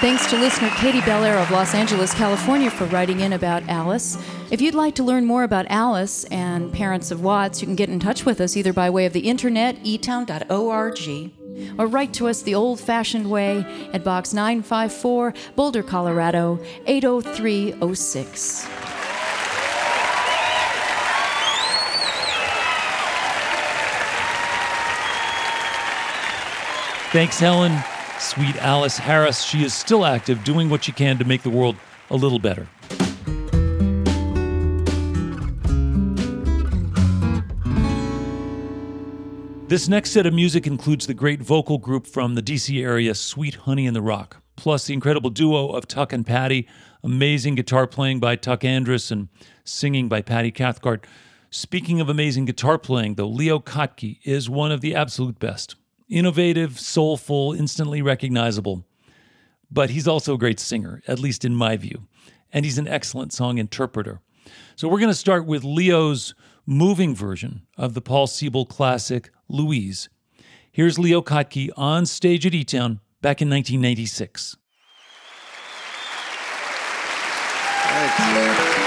Thanks 0.00 0.30
to 0.30 0.38
listener 0.38 0.70
Katie 0.76 1.00
Belair 1.00 1.38
of 1.38 1.50
Los 1.50 1.74
Angeles, 1.74 2.14
California, 2.14 2.70
for 2.70 2.84
writing 2.84 3.18
in 3.18 3.32
about 3.32 3.64
Alice. 3.68 4.16
If 4.48 4.60
you'd 4.60 4.76
like 4.76 4.94
to 4.94 5.02
learn 5.02 5.24
more 5.24 5.42
about 5.42 5.66
Alice 5.70 6.22
and 6.26 6.72
Parents 6.72 7.10
of 7.10 7.20
Watts, 7.20 7.60
you 7.60 7.66
can 7.66 7.74
get 7.74 7.88
in 7.88 7.98
touch 7.98 8.24
with 8.24 8.40
us 8.40 8.56
either 8.56 8.72
by 8.72 8.90
way 8.90 9.06
of 9.06 9.12
the 9.12 9.28
internet, 9.28 9.74
etown.org. 9.82 11.32
or 11.80 11.86
write 11.88 12.14
to 12.14 12.28
us 12.28 12.42
the 12.42 12.54
old 12.54 12.78
fashioned 12.78 13.28
way 13.28 13.66
at 13.92 14.04
Box 14.04 14.32
954, 14.32 15.34
Boulder, 15.56 15.82
Colorado 15.82 16.60
80306. 16.86 18.66
Thanks, 27.10 27.40
Helen. 27.40 27.82
Sweet 28.20 28.56
Alice 28.56 28.98
Harris. 28.98 29.42
She 29.42 29.64
is 29.64 29.72
still 29.72 30.04
active, 30.04 30.44
doing 30.44 30.68
what 30.68 30.84
she 30.84 30.92
can 30.92 31.18
to 31.18 31.24
make 31.24 31.42
the 31.42 31.50
world 31.50 31.76
a 32.10 32.16
little 32.16 32.38
better. 32.38 32.66
This 39.68 39.86
next 39.86 40.12
set 40.12 40.24
of 40.24 40.32
music 40.32 40.66
includes 40.66 41.06
the 41.06 41.12
great 41.12 41.42
vocal 41.42 41.76
group 41.76 42.06
from 42.06 42.34
the 42.34 42.42
DC 42.42 42.82
area, 42.82 43.14
Sweet 43.14 43.54
Honey 43.54 43.84
in 43.84 43.92
the 43.92 44.00
Rock, 44.00 44.38
plus 44.56 44.86
the 44.86 44.94
incredible 44.94 45.28
duo 45.28 45.68
of 45.68 45.86
Tuck 45.86 46.10
and 46.12 46.26
Patti, 46.26 46.66
amazing 47.04 47.54
guitar 47.54 47.86
playing 47.86 48.18
by 48.18 48.34
Tuck 48.34 48.60
Andress 48.62 49.10
and 49.10 49.28
singing 49.64 50.08
by 50.08 50.22
Patti 50.22 50.50
Cathcart. 50.50 51.06
Speaking 51.50 52.00
of 52.00 52.08
amazing 52.08 52.46
guitar 52.46 52.78
playing, 52.78 53.16
though, 53.16 53.28
Leo 53.28 53.58
Kottke 53.58 54.20
is 54.24 54.48
one 54.48 54.72
of 54.72 54.80
the 54.80 54.94
absolute 54.94 55.38
best. 55.38 55.76
Innovative, 56.08 56.80
soulful, 56.80 57.52
instantly 57.52 58.00
recognizable. 58.02 58.84
But 59.70 59.90
he's 59.90 60.08
also 60.08 60.34
a 60.34 60.38
great 60.38 60.58
singer, 60.58 61.02
at 61.06 61.18
least 61.18 61.44
in 61.44 61.54
my 61.54 61.76
view. 61.76 62.06
And 62.52 62.64
he's 62.64 62.78
an 62.78 62.88
excellent 62.88 63.32
song 63.32 63.58
interpreter. 63.58 64.20
So 64.76 64.88
we're 64.88 65.00
going 65.00 65.10
to 65.10 65.14
start 65.14 65.44
with 65.44 65.64
Leo's 65.64 66.34
moving 66.64 67.14
version 67.14 67.62
of 67.76 67.94
the 67.94 68.00
Paul 68.00 68.26
Siebel 68.26 68.64
classic 68.64 69.30
Louise. 69.48 70.08
Here's 70.72 70.98
Leo 70.98 71.20
Kottke 71.20 71.70
on 71.76 72.06
stage 72.06 72.46
at 72.46 72.54
E 72.54 72.64
Town 72.64 73.00
back 73.20 73.42
in 73.42 73.50
1986. 73.50 74.56
Uh, 77.90 78.77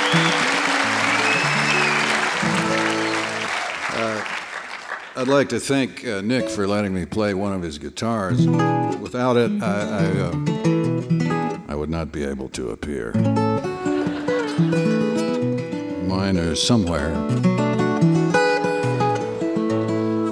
I'd 5.21 5.27
like 5.27 5.49
to 5.49 5.59
thank 5.59 6.03
uh, 6.03 6.21
Nick 6.21 6.49
for 6.49 6.65
letting 6.65 6.95
me 6.95 7.05
play 7.05 7.35
one 7.35 7.53
of 7.53 7.61
his 7.61 7.77
guitars. 7.77 8.47
Without 8.97 9.37
it, 9.37 9.51
I, 9.61 9.67
I, 9.67 10.05
uh, 10.19 11.57
I 11.67 11.75
would 11.75 11.91
not 11.91 12.11
be 12.11 12.23
able 12.23 12.49
to 12.49 12.71
appear. 12.71 13.13
Mine 16.07 16.39
are 16.39 16.55
somewhere. 16.55 17.11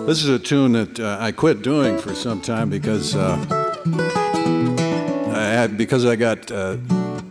This 0.07 0.23
is 0.23 0.29
a 0.29 0.39
tune 0.39 0.71
that 0.71 0.99
uh, 0.99 1.17
I 1.19 1.33
quit 1.33 1.61
doing 1.61 1.99
for 1.99 2.15
some 2.15 2.41
time 2.41 2.71
because 2.71 3.15
uh, 3.15 3.37
I 5.35 5.67
because 5.67 6.03
I 6.03 6.15
got 6.15 6.51
uh, 6.51 6.77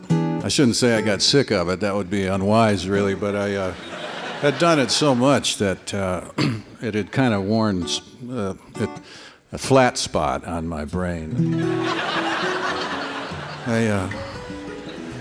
I 0.09 0.47
shouldn't 0.47 0.77
say 0.77 0.95
I 0.95 1.01
got 1.01 1.21
sick 1.21 1.51
of 1.51 1.67
it. 1.67 1.81
That 1.81 1.93
would 1.93 2.09
be 2.09 2.25
unwise, 2.25 2.87
really. 2.87 3.15
But 3.15 3.35
I 3.35 3.55
uh, 3.55 3.73
had 4.39 4.57
done 4.59 4.79
it 4.79 4.91
so 4.91 5.13
much 5.13 5.57
that 5.57 5.93
it 6.81 6.93
had 6.93 7.11
kind 7.11 7.33
of 7.33 7.43
worn 7.43 7.83
uh, 8.29 8.53
it, 8.75 8.89
a 9.51 9.57
flat 9.57 9.97
spot 9.97 10.45
on 10.45 10.67
my 10.67 10.85
brain. 10.85 11.55
I, 13.65 13.87
uh, 13.87 14.09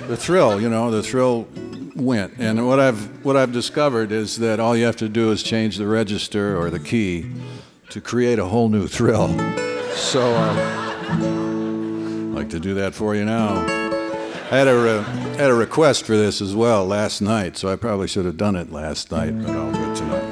the 0.07 0.17
thrill, 0.17 0.61
you 0.61 0.69
know, 0.69 0.91
the 0.91 1.03
thrill 1.03 1.49
went. 1.95 2.35
And 2.39 2.67
what 2.67 2.81
I've 2.81 3.25
what 3.25 3.37
I've 3.37 3.53
discovered 3.53 4.13
is 4.13 4.37
that 4.37 4.61
all 4.61 4.77
you 4.77 4.85
have 4.85 4.97
to 4.97 5.09
do 5.09 5.31
is 5.31 5.43
change 5.43 5.77
the 5.77 5.87
register 5.87 6.57
or 6.59 6.71
the 6.71 6.81
key 6.81 7.31
to 7.91 8.01
create 8.01 8.39
a 8.39 8.47
whole 8.47 8.69
new 8.69 8.87
thrill. 8.87 9.29
So 9.95 10.23
uh, 10.23 10.55
I'd 11.11 12.35
like 12.35 12.51
to 12.51 12.61
do 12.61 12.75
that 12.75 12.95
for 12.95 13.15
you 13.15 13.25
now. 13.25 13.65
I 14.51 14.57
had 14.57 14.69
a 14.69 14.79
re- 14.79 15.03
had 15.37 15.51
a 15.51 15.55
request 15.55 16.05
for 16.05 16.17
this 16.17 16.41
as 16.41 16.55
well 16.55 16.87
last 16.87 17.21
night, 17.21 17.57
so 17.59 17.71
I 17.71 17.77
probably 17.77 18.09
should 18.09 18.25
have 18.25 18.37
done 18.37 18.57
it 18.57 18.73
last 18.73 19.11
night, 19.11 19.39
but 19.43 19.51
I'll 19.51 19.73
do 19.73 19.93
it 19.93 19.97
tonight. 19.97 20.28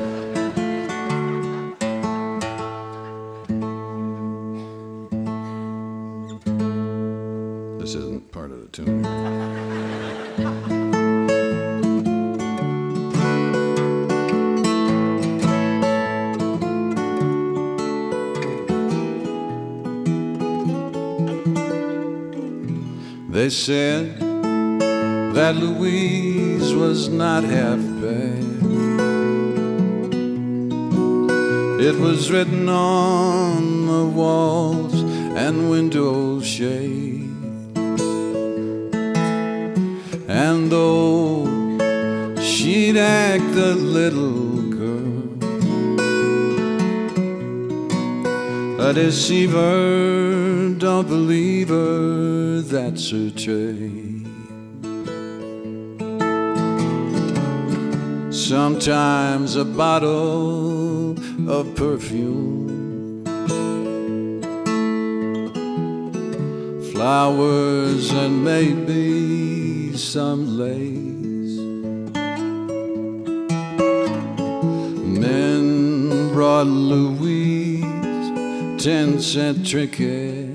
Written 32.36 32.68
on 32.68 33.86
the 33.86 34.04
walls 34.04 34.92
and 35.44 35.70
window 35.70 36.38
shades. 36.42 37.32
And 40.28 40.70
though 40.70 41.46
she'd 42.38 42.98
act 42.98 43.54
a 43.70 43.74
little 43.74 44.70
girl, 44.80 45.22
a 48.86 48.92
deceiver, 48.92 50.74
don't 50.76 51.08
believe 51.08 51.70
her, 51.70 52.60
that's 52.60 53.12
her 53.12 53.30
trade. 53.30 54.26
Sometimes 58.30 59.56
a 59.56 59.64
bottle 59.64 60.75
of 61.48 61.74
perfume, 61.76 63.24
flowers, 66.92 68.10
and 68.10 68.42
maybe 68.44 69.96
some 69.96 70.58
lace. 70.58 71.60
Men 75.20 76.32
brought 76.32 76.66
Louise 76.66 77.84
ten 78.82 79.20
cent 79.20 79.66
trinkets. 79.66 80.52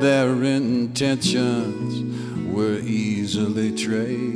Their 0.00 0.42
intentions 0.44 2.02
were 2.52 2.78
easily 2.78 3.70
traced. 3.76 4.33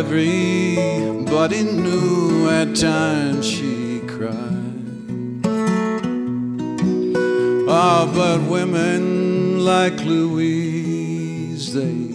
Everybody 0.00 1.62
knew 1.62 2.48
at 2.48 2.74
times 2.74 3.46
she 3.46 4.00
cried. 4.06 5.44
Ah, 7.68 8.10
but 8.14 8.40
women 8.48 9.62
like 9.62 10.00
Louise, 10.00 11.74
they 11.74 12.09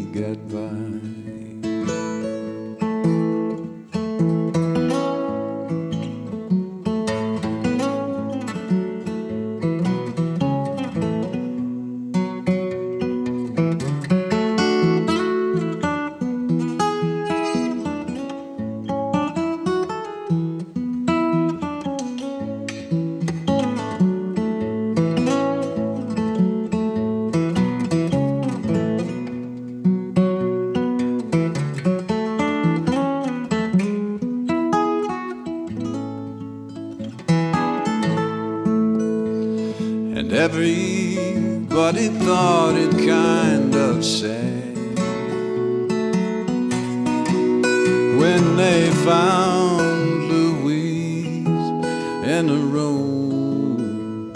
in 52.26 52.50
a 52.50 52.58
room. 52.58 54.34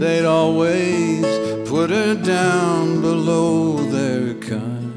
They'd 0.00 0.24
always 0.24 1.24
put 1.68 1.90
her 1.90 2.16
down 2.16 3.00
below 3.00 3.76
their 3.76 4.34
kind. 4.34 4.96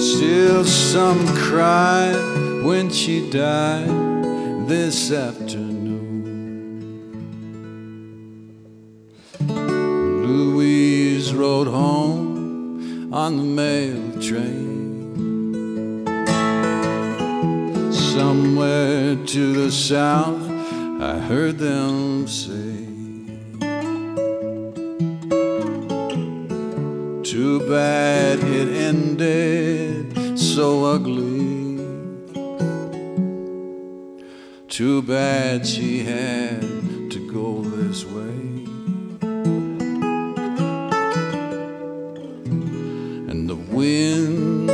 Still, 0.00 0.64
some 0.64 1.26
cried 1.36 2.16
when 2.64 2.88
she 2.88 3.28
died 3.30 4.66
this 4.66 5.12
afternoon. 5.12 5.82
Louise 10.26 11.34
rode 11.34 11.68
home 11.68 13.12
on 13.12 13.36
the 13.36 13.42
mail 13.42 14.22
train. 14.22 14.71
To 19.26 19.52
the 19.54 19.70
south, 19.70 20.50
I 21.00 21.18
heard 21.18 21.56
them 21.56 22.26
say. 22.26 22.86
Too 27.22 27.60
bad 27.66 28.40
it 28.40 28.68
ended 28.68 30.38
so 30.38 30.84
ugly. 30.84 31.78
Too 34.68 35.00
bad 35.02 35.66
she 35.66 36.00
had 36.00 36.60
to 37.12 37.30
go 37.32 37.62
this 37.62 38.04
way. 38.04 38.66
And 43.30 43.48
the 43.48 43.56
wind 43.56 44.70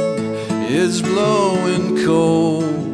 is 0.69 1.01
blowing 1.03 2.05
cold 2.05 2.88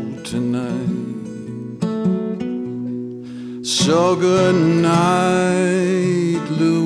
So 3.84 4.16
good 4.16 4.54
night, 4.80 6.40
Louise. 6.48 6.83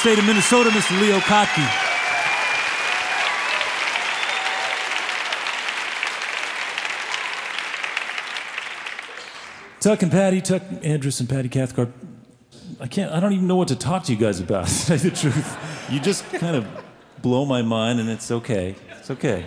State 0.00 0.18
of 0.18 0.24
Minnesota, 0.26 0.70
Mr. 0.70 1.00
Leo 1.00 1.18
Kottke. 1.20 1.66
Tuck 9.80 10.02
and 10.02 10.10
Patti, 10.10 10.40
Tuck 10.40 10.62
Andress 10.82 11.20
and 11.20 11.28
Patti 11.28 11.48
Cathcart. 11.48 11.90
I 12.80 12.86
can't. 12.86 13.12
I 13.12 13.20
don't 13.20 13.32
even 13.32 13.46
know 13.46 13.56
what 13.56 13.68
to 13.68 13.76
talk 13.76 14.04
to 14.04 14.12
you 14.12 14.18
guys 14.18 14.40
about. 14.40 14.64
To 14.68 14.70
say 14.70 14.96
the 14.96 15.10
truth, 15.10 15.56
you 15.90 16.00
just 16.00 16.24
kind 16.34 16.56
of 16.56 16.66
blow 17.22 17.44
my 17.44 17.62
mind, 17.62 18.00
and 18.00 18.08
it's 18.08 18.30
okay. 18.30 18.74
It's 18.98 19.10
okay. 19.10 19.46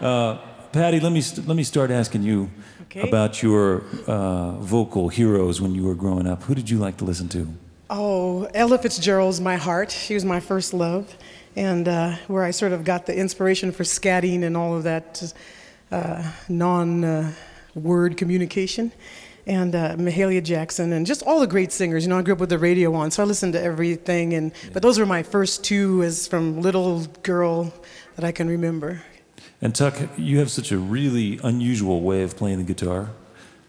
Uh, 0.00 0.38
Patti, 0.72 1.00
let 1.00 1.12
me 1.12 1.20
st- 1.20 1.46
let 1.46 1.56
me 1.56 1.62
start 1.62 1.90
asking 1.90 2.22
you 2.22 2.50
Okay. 2.82 3.08
about 3.08 3.42
your 3.42 3.82
uh, 4.06 4.52
vocal 4.58 5.08
heroes 5.08 5.60
when 5.60 5.74
you 5.74 5.84
were 5.84 5.94
growing 5.94 6.26
up. 6.26 6.42
Who 6.44 6.54
did 6.54 6.68
you 6.70 6.78
like 6.78 6.96
to 6.98 7.04
listen 7.04 7.28
to? 7.30 7.48
Oh, 7.88 8.48
Ella 8.52 8.78
Fitzgerald's 8.78 9.40
my 9.40 9.54
heart. 9.56 9.92
She 9.92 10.14
was 10.14 10.24
my 10.24 10.40
first 10.40 10.74
love, 10.74 11.16
and 11.54 11.86
uh, 11.86 12.16
where 12.26 12.42
I 12.42 12.50
sort 12.50 12.72
of 12.72 12.84
got 12.84 13.06
the 13.06 13.16
inspiration 13.16 13.70
for 13.70 13.84
scatting 13.84 14.42
and 14.42 14.56
all 14.56 14.74
of 14.74 14.82
that 14.82 15.32
uh, 15.92 16.32
non-word 16.48 18.16
communication. 18.16 18.90
And 19.46 19.76
uh, 19.76 19.94
Mahalia 19.94 20.42
Jackson, 20.42 20.92
and 20.92 21.06
just 21.06 21.22
all 21.22 21.38
the 21.38 21.46
great 21.46 21.70
singers. 21.70 22.02
You 22.02 22.10
know, 22.10 22.18
I 22.18 22.22
grew 22.22 22.34
up 22.34 22.40
with 22.40 22.48
the 22.48 22.58
radio 22.58 22.92
on, 22.94 23.12
so 23.12 23.22
I 23.22 23.26
listened 23.26 23.52
to 23.52 23.62
everything. 23.62 24.34
And 24.34 24.50
but 24.72 24.82
those 24.82 24.98
were 24.98 25.06
my 25.06 25.22
first 25.22 25.62
two, 25.62 26.02
as 26.02 26.26
from 26.26 26.60
little 26.62 27.04
girl 27.22 27.72
that 28.16 28.24
I 28.24 28.32
can 28.32 28.48
remember. 28.48 29.04
And 29.62 29.72
Tuck, 29.72 29.94
you 30.16 30.40
have 30.40 30.50
such 30.50 30.72
a 30.72 30.78
really 30.78 31.38
unusual 31.44 32.00
way 32.00 32.24
of 32.24 32.36
playing 32.36 32.58
the 32.58 32.64
guitar. 32.64 33.10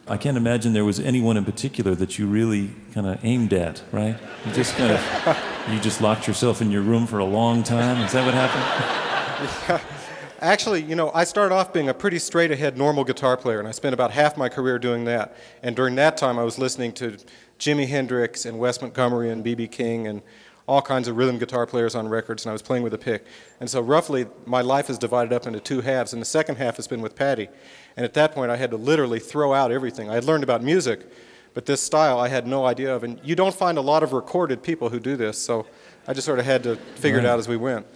I 0.10 0.16
can't 0.16 0.38
imagine 0.38 0.72
there 0.72 0.86
was 0.86 1.02
anyone 1.02 1.36
in 1.36 1.44
particular 1.44 1.94
that 1.96 2.18
you 2.18 2.28
really 2.28 2.72
kind 2.94 3.08
of 3.08 3.24
aimed 3.26 3.52
at, 3.52 3.84
right? 3.92 4.18
You 4.46 4.54
just 4.54 4.76
kind 4.76 4.94
of, 4.94 5.38
you 5.70 5.80
just 5.82 6.00
locked 6.00 6.28
yourself 6.28 6.62
in 6.62 6.72
your 6.72 6.82
room 6.82 7.06
for 7.08 7.20
a 7.20 7.26
long 7.26 7.62
time. 7.62 8.02
Is 8.06 8.14
that 8.14 8.26
what 8.26 8.34
happened? 8.34 9.82
Actually, 10.42 10.84
you 10.84 10.96
know, 10.96 11.12
I 11.14 11.26
started 11.26 11.54
off 11.54 11.74
being 11.74 11.90
a 11.90 11.94
pretty 11.94 12.20
straight 12.20 12.52
ahead 12.52 12.78
normal 12.78 13.04
guitar 13.04 13.36
player, 13.36 13.60
and 13.60 13.68
I 13.68 13.72
spent 13.72 13.94
about 13.94 14.12
half 14.12 14.38
my 14.38 14.48
career 14.48 14.80
doing 14.80 15.04
that. 15.06 15.36
And 15.62 15.76
during 15.76 15.96
that 15.96 16.16
time, 16.16 16.40
I 16.40 16.44
was 16.44 16.58
listening 16.58 16.94
to 16.94 17.18
Jimi 17.60 17.88
Hendrix 17.88 18.46
and 18.46 18.60
Wes 18.60 18.82
Montgomery 18.82 19.30
and 19.30 19.44
B.B. 19.44 19.68
King 19.68 20.08
and 20.08 20.22
all 20.68 20.82
kinds 20.82 21.08
of 21.08 21.16
rhythm 21.16 21.40
guitar 21.40 21.66
players 21.66 21.96
on 21.96 22.08
records, 22.10 22.46
and 22.46 22.50
I 22.50 22.54
was 22.54 22.62
playing 22.62 22.84
with 22.84 22.94
a 22.94 22.98
pick. 22.98 23.26
And 23.60 23.70
so, 23.70 23.82
roughly, 23.82 24.28
my 24.46 24.62
life 24.62 24.90
is 24.90 24.98
divided 24.98 25.34
up 25.34 25.48
into 25.48 25.60
two 25.60 25.82
halves, 25.82 26.14
and 26.14 26.22
the 26.22 26.26
second 26.26 26.58
half 26.58 26.76
has 26.76 26.88
been 26.88 27.02
with 27.02 27.16
Patti. 27.16 27.48
And 27.96 28.06
at 28.06 28.14
that 28.16 28.34
point, 28.34 28.52
I 28.52 28.58
had 28.58 28.72
to 28.72 28.78
literally 28.78 29.20
throw 29.20 29.54
out 29.54 29.72
everything. 29.72 30.10
I 30.10 30.16
had 30.16 30.26
learned 30.26 30.44
about 30.44 30.62
music, 30.62 31.10
but 31.54 31.66
this 31.66 31.82
style 31.82 32.20
I 32.20 32.28
had 32.28 32.46
no 32.46 32.66
idea 32.66 32.94
of. 32.94 33.04
And 33.04 33.20
you 33.24 33.36
don't 33.36 33.56
find 33.56 33.78
a 33.78 33.82
lot 33.82 34.04
of 34.04 34.12
recorded 34.12 34.62
people 34.62 34.90
who 34.90 35.00
do 35.00 35.16
this, 35.16 35.38
so 35.38 35.66
I 36.06 36.14
just 36.14 36.26
sort 36.26 36.40
of 36.40 36.46
had 36.46 36.64
to 36.64 36.76
figure 36.76 37.20
it 37.20 37.26
out 37.26 37.40
as 37.40 37.48
we 37.48 37.58
went. 37.58 37.88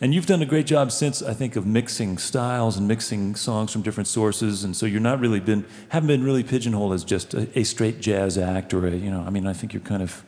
And 0.00 0.12
you've 0.12 0.26
done 0.26 0.42
a 0.42 0.46
great 0.46 0.66
job 0.66 0.92
since, 0.92 1.22
I 1.22 1.32
think, 1.32 1.56
of 1.56 1.64
mixing 1.64 2.18
styles 2.18 2.76
and 2.76 2.86
mixing 2.86 3.34
songs 3.34 3.72
from 3.72 3.80
different 3.80 4.08
sources. 4.08 4.62
And 4.62 4.76
so 4.76 4.84
you're 4.84 5.00
not 5.00 5.20
really 5.20 5.40
been, 5.40 5.64
haven't 5.88 6.08
been 6.08 6.22
really 6.22 6.42
pigeonholed 6.42 6.92
as 6.92 7.02
just 7.02 7.32
a, 7.32 7.48
a 7.58 7.62
straight 7.62 8.00
jazz 8.00 8.36
act 8.36 8.74
or 8.74 8.86
a, 8.86 8.90
you 8.90 9.10
know, 9.10 9.24
I 9.26 9.30
mean, 9.30 9.46
I 9.46 9.54
think 9.54 9.72
you're 9.72 9.80
kind 9.80 10.02
of, 10.02 10.22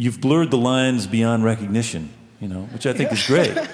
you've 0.00 0.20
blurred 0.20 0.50
the 0.50 0.56
lines 0.56 1.06
beyond 1.06 1.44
recognition, 1.44 2.08
you 2.40 2.48
know, 2.48 2.62
which 2.72 2.86
I 2.86 2.92
think 2.94 3.12
is 3.12 3.26
great. 3.26 3.54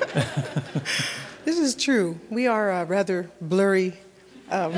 This 1.46 1.60
is 1.60 1.76
true. 1.76 2.18
We 2.28 2.48
are 2.48 2.72
uh, 2.72 2.84
rather 2.86 3.30
blurry 3.40 3.92
um, 4.50 4.74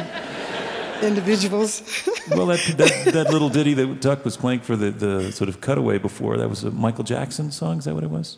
individuals. 1.01 1.81
well, 2.31 2.45
that, 2.45 2.61
that, 2.77 3.11
that 3.15 3.31
little 3.31 3.49
ditty 3.49 3.73
that 3.73 4.03
Tuck 4.03 4.23
was 4.23 4.37
playing 4.37 4.61
for 4.61 4.77
the, 4.77 4.91
the 4.91 5.33
sort 5.33 5.49
of 5.49 5.63
cutaway 5.63 5.97
before, 5.97 6.37
that 6.37 6.51
was 6.51 6.65
a 6.65 6.71
Michael 6.71 7.05
Jackson 7.05 7.51
song, 7.51 7.79
is 7.79 7.87
that 7.87 7.95
what 7.95 8.05
it 8.05 8.11
was? 8.11 8.37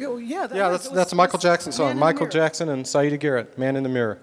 Oh, 0.00 0.18
yeah, 0.18 0.46
that 0.46 0.56
Yeah, 0.56 0.68
was- 0.68 0.82
that's, 0.82 0.88
was- 0.90 0.96
that's 0.96 1.12
a 1.12 1.16
Michael 1.16 1.40
Jackson 1.40 1.72
song. 1.72 1.98
Michael 1.98 2.28
Jackson 2.28 2.68
and 2.68 2.84
Siedah 2.84 3.18
Garrett, 3.18 3.58
Man 3.58 3.74
in 3.74 3.82
the 3.82 3.88
Mirror. 3.88 4.18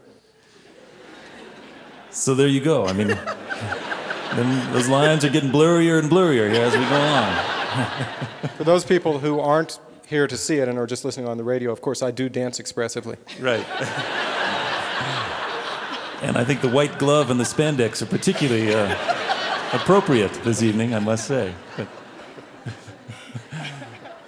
So 2.09 2.33
there 2.33 2.47
you 2.47 2.61
go. 2.61 2.85
I 2.85 2.93
mean, 2.93 3.07
then 3.09 4.71
those 4.71 4.87
lines 4.87 5.25
are 5.25 5.29
getting 5.29 5.51
blurrier 5.51 5.99
and 5.99 6.09
blurrier 6.09 6.49
here 6.49 6.63
as 6.63 6.77
we 6.77 6.85
go 6.85 6.95
on. 6.95 7.56
For 8.57 8.63
those 8.63 8.85
people 8.85 9.19
who 9.19 9.39
aren't 9.39 9.79
here 10.07 10.27
to 10.27 10.37
see 10.37 10.57
it 10.57 10.67
and 10.67 10.77
are 10.77 10.87
just 10.87 11.03
listening 11.03 11.27
on 11.27 11.37
the 11.37 11.43
radio, 11.43 11.71
of 11.71 11.81
course, 11.81 12.01
I 12.01 12.11
do 12.11 12.29
dance 12.29 12.59
expressively. 12.59 13.17
Right. 13.39 13.65
And 16.21 16.35
I 16.35 16.43
think 16.43 16.61
the 16.61 16.69
white 16.69 16.97
glove 16.97 17.29
and 17.29 17.39
the 17.39 17.43
spandex 17.43 18.01
are 18.01 18.07
particularly 18.07 18.73
uh, 18.73 18.89
appropriate 19.71 20.33
this 20.43 20.63
evening, 20.63 20.95
I 20.95 20.99
must 20.99 21.27
say. 21.27 21.53
But- 21.75 21.87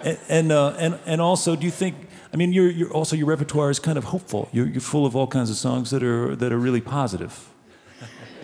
and 0.00 0.18
and, 0.28 0.52
uh, 0.52 0.74
and 0.78 0.98
and 1.04 1.20
also, 1.20 1.56
do 1.56 1.64
you 1.64 1.72
think? 1.72 1.96
I 2.32 2.36
mean, 2.36 2.52
you're, 2.52 2.70
you're 2.70 2.92
also 2.92 3.16
your 3.16 3.26
repertoire 3.26 3.70
is 3.70 3.80
kind 3.80 3.98
of 3.98 4.04
hopeful. 4.04 4.48
You're, 4.52 4.68
you're 4.68 4.80
full 4.80 5.04
of 5.04 5.16
all 5.16 5.26
kinds 5.26 5.50
of 5.50 5.56
songs 5.56 5.90
that 5.90 6.04
are 6.04 6.36
that 6.36 6.52
are 6.52 6.58
really 6.58 6.80
positive. 6.80 7.48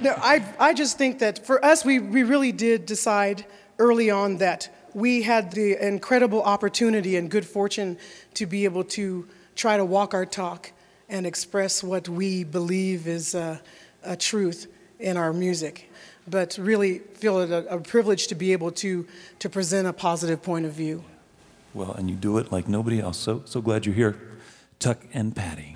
No, 0.02 0.14
I, 0.18 0.44
I 0.58 0.74
just 0.74 0.98
think 0.98 1.20
that 1.20 1.46
for 1.46 1.64
us, 1.64 1.84
we, 1.84 1.98
we 1.98 2.22
really 2.22 2.52
did 2.52 2.84
decide 2.84 3.46
early 3.78 4.10
on 4.10 4.38
that 4.38 4.68
we 4.96 5.20
had 5.20 5.52
the 5.52 5.76
incredible 5.86 6.42
opportunity 6.42 7.16
and 7.16 7.30
good 7.30 7.44
fortune 7.44 7.98
to 8.32 8.46
be 8.46 8.64
able 8.64 8.82
to 8.82 9.28
try 9.54 9.76
to 9.76 9.84
walk 9.84 10.14
our 10.14 10.24
talk 10.24 10.72
and 11.10 11.26
express 11.26 11.84
what 11.84 12.08
we 12.08 12.44
believe 12.44 13.06
is 13.06 13.34
a, 13.34 13.60
a 14.04 14.16
truth 14.16 14.66
in 14.98 15.18
our 15.18 15.34
music. 15.34 15.92
But 16.26 16.56
really 16.58 17.00
feel 17.00 17.40
it 17.40 17.50
a, 17.50 17.74
a 17.74 17.78
privilege 17.78 18.28
to 18.28 18.34
be 18.34 18.52
able 18.52 18.70
to, 18.70 19.06
to 19.40 19.50
present 19.50 19.86
a 19.86 19.92
positive 19.92 20.42
point 20.42 20.64
of 20.64 20.72
view. 20.72 21.04
Well, 21.74 21.92
and 21.92 22.08
you 22.08 22.16
do 22.16 22.38
it 22.38 22.50
like 22.50 22.66
nobody 22.66 22.98
else. 22.98 23.18
So 23.18 23.42
so 23.44 23.60
glad 23.60 23.84
you're 23.84 23.94
here, 23.94 24.16
Tuck 24.78 25.04
and 25.12 25.36
Patti. 25.36 25.75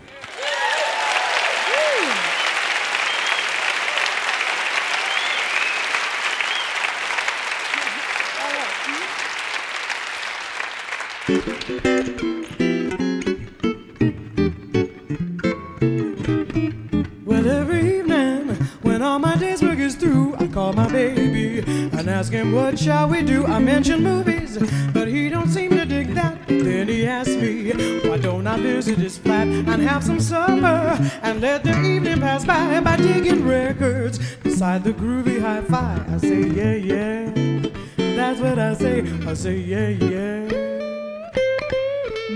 Well, 17.25 17.49
every 17.49 17.99
evening 17.99 18.57
when 18.83 19.01
all 19.01 19.21
my 19.21 19.37
day's 19.37 19.63
work 19.63 19.79
is 19.79 19.95
through, 19.95 20.35
I 20.39 20.49
call 20.49 20.73
my 20.73 20.91
baby 20.91 21.61
and 21.61 22.11
ask 22.11 22.33
him 22.33 22.51
what 22.51 22.81
shall 22.81 23.09
we 23.09 23.23
do. 23.23 23.47
I 23.47 23.61
mention 23.61 24.03
movies, 24.03 24.59
but 24.93 25.07
he 25.07 25.29
don't 25.29 25.49
seem 25.49 25.71
to 25.71 25.85
dig 25.87 26.15
that. 26.15 26.49
Then 26.49 26.89
he 26.89 27.07
asks 27.07 27.37
me, 27.37 27.71
why 28.09 28.17
don't 28.19 28.49
I 28.49 28.59
visit 28.59 28.99
his 28.99 29.17
flat 29.17 29.47
and 29.47 29.83
have 29.83 30.03
some 30.03 30.19
supper 30.19 30.99
and 31.23 31.41
let 31.41 31.63
the 31.63 31.81
evening 31.81 32.19
pass 32.19 32.45
by 32.45 32.81
by 32.81 32.97
digging 32.97 33.47
records 33.47 34.19
beside 34.43 34.83
the 34.83 34.93
groovy 34.93 35.41
hi-fi. 35.41 36.05
I 36.13 36.19
say 36.19 36.41
yeah 36.41 36.75
yeah, 36.75 37.71
that's 38.17 38.41
what 38.41 38.59
I 38.59 38.75
say. 38.75 39.05
I 39.29 39.35
say 39.35 39.59
yeah 39.59 39.89
yeah. 39.91 40.80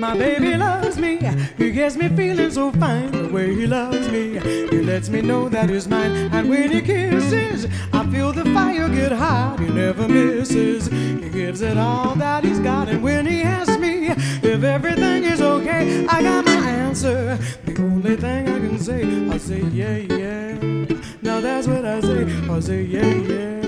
My 0.05 0.15
baby 0.19 0.55
loves 0.55 0.99
me. 0.99 1.17
He 1.57 1.71
gets 1.73 1.97
me 1.97 2.11
feeling 2.11 2.51
so 2.51 2.71
fine 2.73 3.11
the 3.11 3.27
way 3.33 3.55
he 3.55 3.67
loves 3.67 4.07
me. 4.11 4.39
He 4.69 4.83
lets 4.83 5.09
me 5.09 5.23
know 5.23 5.49
that 5.49 5.71
he's 5.71 5.89
mine. 5.89 6.29
And 6.31 6.51
when 6.51 6.71
he 6.73 6.83
kisses, 6.83 7.67
I 7.91 8.07
feel 8.11 8.31
the 8.31 8.45
fire 8.53 8.87
get 8.91 9.13
hot. 9.13 9.61
He 9.61 9.67
never 9.71 10.07
misses. 10.07 10.89
He 10.89 11.31
gives 11.31 11.63
it 11.63 11.79
all 11.79 12.15
that 12.17 12.45
he's 12.45 12.61
got. 12.61 12.91
And 12.91 13.03
when 13.03 13.25
he 13.25 13.41
asks 13.41 13.79
me 13.79 14.09
if 14.09 14.63
everything 14.63 15.25
is 15.25 15.41
okay, 15.41 16.07
I 16.07 16.21
got 16.21 16.45
my 16.45 16.53
answer. 16.53 17.39
The 17.65 17.83
only 17.83 18.17
thing 18.17 18.47
I 18.47 18.59
can 18.59 18.79
say, 18.79 19.05
I 19.31 19.39
say 19.39 19.63
yeah, 19.73 19.97
yeah. 19.97 20.59
Now 21.23 21.41
that's 21.41 21.67
what 21.67 21.87
I 21.87 22.01
say. 22.03 22.25
I 22.51 22.61
say 22.61 22.83
yeah, 22.83 23.07
yeah. 23.07 23.64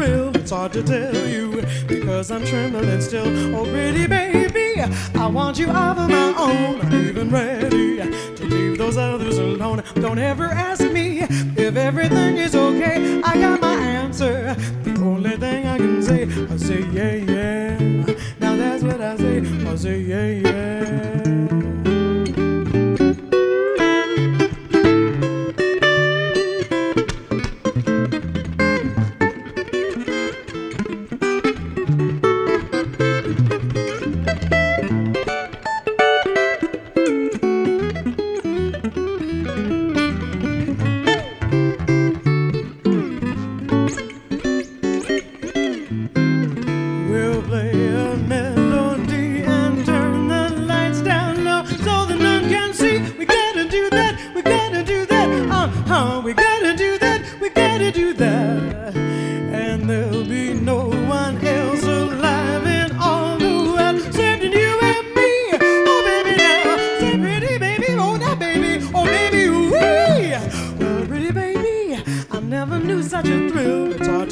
Thrill. 0.00 0.34
It's 0.36 0.50
hard 0.50 0.72
to 0.72 0.82
tell 0.82 1.26
you 1.28 1.62
because 1.86 2.30
I'm 2.30 2.44
trembling 2.44 3.00
still. 3.02 3.26
Oh, 3.54 3.64
pretty 3.64 4.06
baby, 4.06 4.80
I 5.14 5.26
want 5.26 5.58
you 5.58 5.68
all 5.68 5.98
of 5.98 6.08
my 6.08 6.34
own. 6.38 6.80
I'm 6.80 7.08
even 7.08 7.30
ready 7.30 7.98
to 7.98 8.44
leave 8.44 8.78
those 8.78 8.96
others 8.96 9.36
alone. 9.36 9.82
Don't 9.96 10.18
ever 10.18 10.46
ask 10.46 10.82
me 10.90 11.20
if 11.20 11.76
everything 11.76 12.29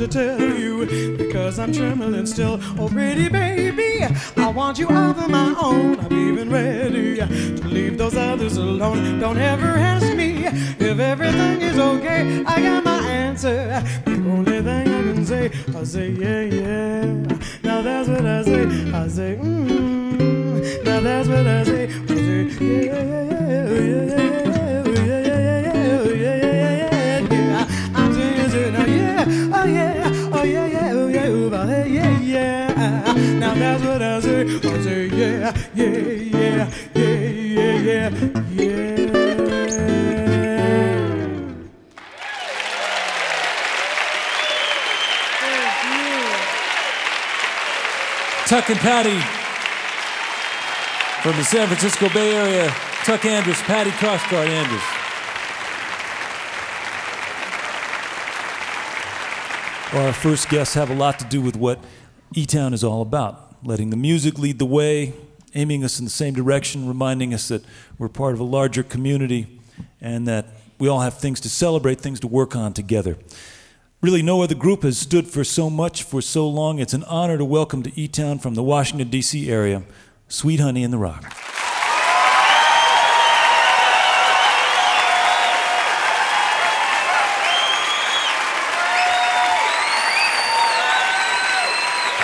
tell 0.08 0.40
you 0.40 1.16
because 1.16 1.58
I'm 1.58 1.72
trembling 1.72 2.26
still. 2.26 2.60
Oh, 2.78 2.88
pretty 2.88 3.28
baby, 3.28 4.04
I 4.36 4.48
want 4.48 4.78
you 4.78 4.88
all 4.88 5.12
for 5.14 5.28
my 5.28 5.54
own. 5.60 6.00
I'm 6.00 6.12
even 6.12 6.50
ready 6.50 7.16
to 7.16 7.68
leave 7.68 7.98
those 7.98 8.16
others 8.16 8.56
alone. 8.56 9.18
Don't 9.20 9.38
ever 9.38 9.66
ask 9.66 10.14
me 10.14 10.46
if 10.46 10.98
everything 10.98 11.60
is 11.60 11.78
okay. 11.78 12.44
I 12.46 12.60
got 12.60 12.84
my 12.84 13.00
answer. 13.08 13.82
The 14.04 14.12
only 14.12 14.62
thing 14.62 14.88
I 14.88 15.02
can 15.12 15.26
say, 15.26 15.50
I 15.76 15.84
say 15.84 16.10
yeah, 16.10 16.42
yeah. 16.42 17.38
Now 17.62 17.82
that's 17.82 18.08
what 18.08 18.24
I 18.24 18.42
say. 18.42 18.64
I 18.92 19.08
say 19.08 19.38
mmm. 19.40 20.84
Now 20.84 21.00
that's 21.00 21.28
what 21.28 21.46
I 21.46 21.64
say. 21.64 21.84
I 21.86 22.06
say 22.06 22.44
yeah, 22.60 22.92
yeah, 22.92 23.17
And 48.70 48.78
Patti 48.80 49.18
from 51.22 51.36
the 51.38 51.44
San 51.44 51.66
Francisco 51.68 52.08
Bay 52.10 52.34
Area. 52.34 52.68
Tuck 53.04 53.22
Andress, 53.22 53.62
Patti 53.62 53.88
Crossguard 53.92 54.48
Andress. 54.48 54.84
Our 59.94 60.12
first 60.12 60.50
guests 60.50 60.74
have 60.74 60.90
a 60.90 60.94
lot 60.94 61.18
to 61.18 61.24
do 61.24 61.40
with 61.40 61.56
what 61.56 61.82
E 62.34 62.44
Town 62.44 62.74
is 62.74 62.84
all 62.84 63.00
about 63.00 63.56
letting 63.64 63.88
the 63.88 63.96
music 63.96 64.38
lead 64.38 64.58
the 64.58 64.66
way, 64.66 65.14
aiming 65.54 65.82
us 65.82 65.98
in 65.98 66.04
the 66.04 66.10
same 66.10 66.34
direction, 66.34 66.86
reminding 66.86 67.32
us 67.32 67.48
that 67.48 67.64
we're 67.98 68.08
part 68.08 68.34
of 68.34 68.40
a 68.40 68.44
larger 68.44 68.82
community 68.82 69.60
and 70.00 70.28
that 70.28 70.46
we 70.78 70.88
all 70.88 71.00
have 71.00 71.18
things 71.18 71.40
to 71.40 71.48
celebrate, 71.48 72.00
things 72.00 72.20
to 72.20 72.26
work 72.26 72.54
on 72.54 72.74
together. 72.74 73.16
Really, 74.00 74.22
no 74.22 74.42
other 74.42 74.54
group 74.54 74.84
has 74.84 74.96
stood 74.96 75.26
for 75.26 75.42
so 75.42 75.68
much 75.68 76.04
for 76.04 76.22
so 76.22 76.48
long. 76.48 76.78
It's 76.78 76.94
an 76.94 77.02
honor 77.04 77.36
to 77.36 77.44
welcome 77.44 77.82
to 77.82 78.00
E 78.00 78.06
Town 78.06 78.38
from 78.38 78.54
the 78.54 78.62
Washington, 78.62 79.10
D.C. 79.10 79.50
area, 79.50 79.82
Sweet 80.28 80.60
Honey 80.60 80.84
in 80.84 80.92
the 80.92 80.98
Rock. 80.98 81.24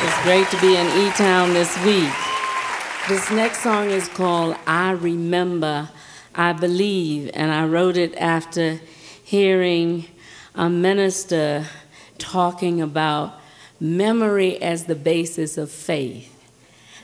It's 0.01 0.23
great 0.23 0.49
to 0.51 0.61
be 0.61 0.77
in 0.77 0.87
E 0.87 1.11
Town 1.15 1.55
this 1.55 1.77
week. 1.85 2.15
This 3.09 3.33
next 3.33 3.65
song 3.65 3.91
is 3.91 4.07
called 4.07 4.55
I 4.65 4.93
Remember, 4.93 5.91
I 6.37 6.53
Believe, 6.53 7.33
and 7.35 7.51
I 7.51 7.67
wrote 7.67 7.97
it 7.97 8.15
after 8.15 8.79
hearing 9.25 10.07
a 10.55 10.71
minister 10.71 11.67
talking 12.19 12.81
about 12.81 13.41
memory 13.81 14.61
as 14.63 14.85
the 14.85 14.95
basis 14.95 15.59
of 15.59 15.71
faith. 15.71 16.31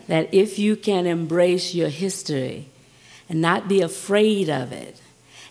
That 0.07 0.33
if 0.33 0.59
you 0.59 0.77
can 0.77 1.07
embrace 1.07 1.75
your 1.75 1.89
history 1.89 2.69
and 3.29 3.41
not 3.41 3.69
be 3.69 3.81
afraid 3.81 4.49
of 4.49 4.73
it, 4.73 5.01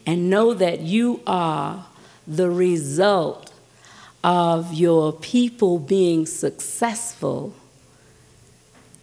and 0.05 0.29
know 0.29 0.53
that 0.53 0.79
you 0.81 1.21
are 1.27 1.85
the 2.27 2.49
result 2.49 3.53
of 4.23 4.73
your 4.73 5.13
people 5.13 5.77
being 5.77 6.25
successful, 6.25 7.53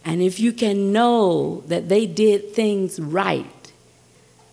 and 0.03 0.21
if 0.21 0.39
you 0.39 0.53
can 0.53 0.91
know 0.91 1.61
that 1.67 1.89
they 1.89 2.05
did 2.05 2.53
things 2.53 2.99
right 2.99 3.45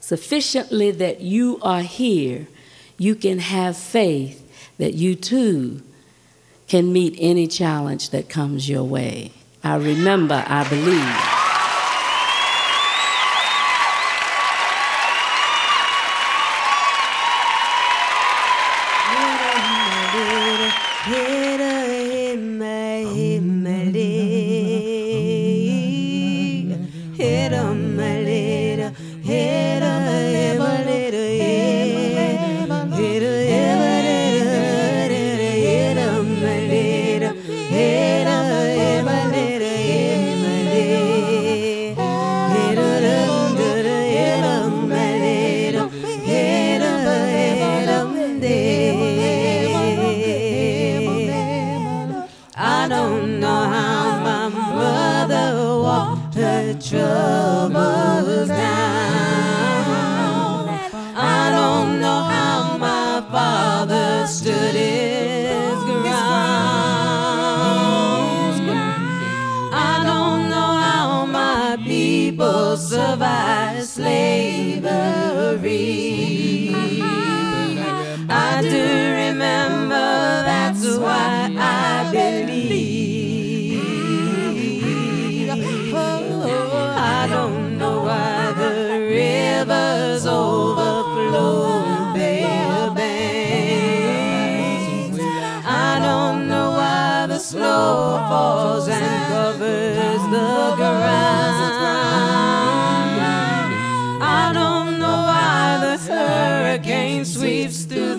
sufficiently 0.00 0.90
that 0.90 1.20
you 1.20 1.58
are 1.62 1.80
here, 1.80 2.46
you 2.98 3.14
can 3.14 3.38
have 3.38 3.76
faith 3.76 4.40
that 4.78 4.94
you 4.94 5.14
too 5.14 5.82
can 6.68 6.92
meet 6.92 7.16
any 7.18 7.46
challenge 7.46 8.10
that 8.10 8.28
comes 8.28 8.68
your 8.68 8.84
way. 8.84 9.32
I 9.62 9.76
remember, 9.76 10.44
I 10.46 10.68
believe. 10.68 11.33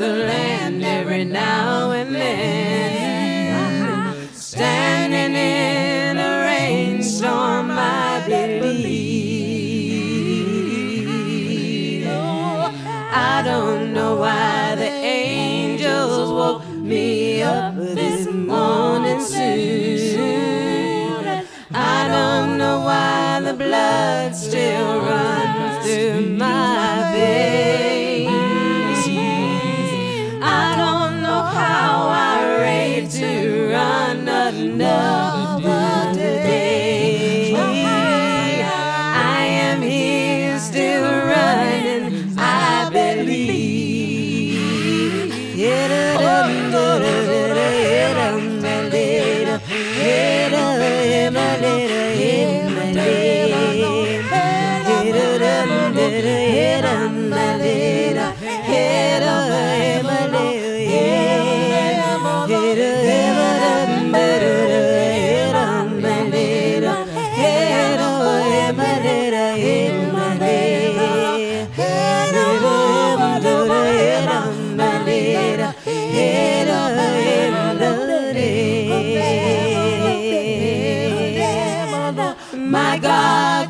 The 0.06 0.14
land 0.14 0.84
every 0.84 1.26
now 1.26 1.90
and 1.90 2.14
then. 2.14 3.05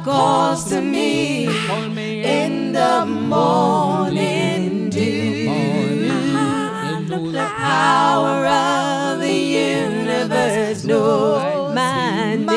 Calls 0.03 0.69
to 0.69 0.81
me 0.81 1.47
in 2.23 2.71
the 2.71 3.05
morning 3.05 4.89
dew. 4.89 5.45
The 7.31 7.47
power 7.57 8.45
of 8.45 9.19
the 9.19 9.31
universe 9.31 10.83
knows 10.83 11.73
my 11.73 12.35
name. 12.35 12.55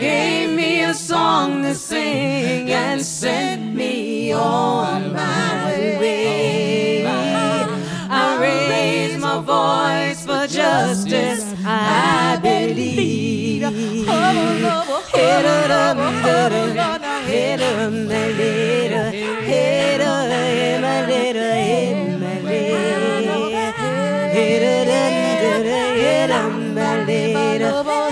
Gave 0.00 0.50
me 0.50 0.82
a 0.82 0.94
song 0.94 1.62
to 1.62 1.74
sing 1.74 2.70
and 2.70 3.00
sent 3.02 3.74
me 3.74 4.32
on 4.32 5.12
my 5.12 5.53
I 11.66 12.38
believe. 12.42 13.62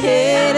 Hit 0.03 0.57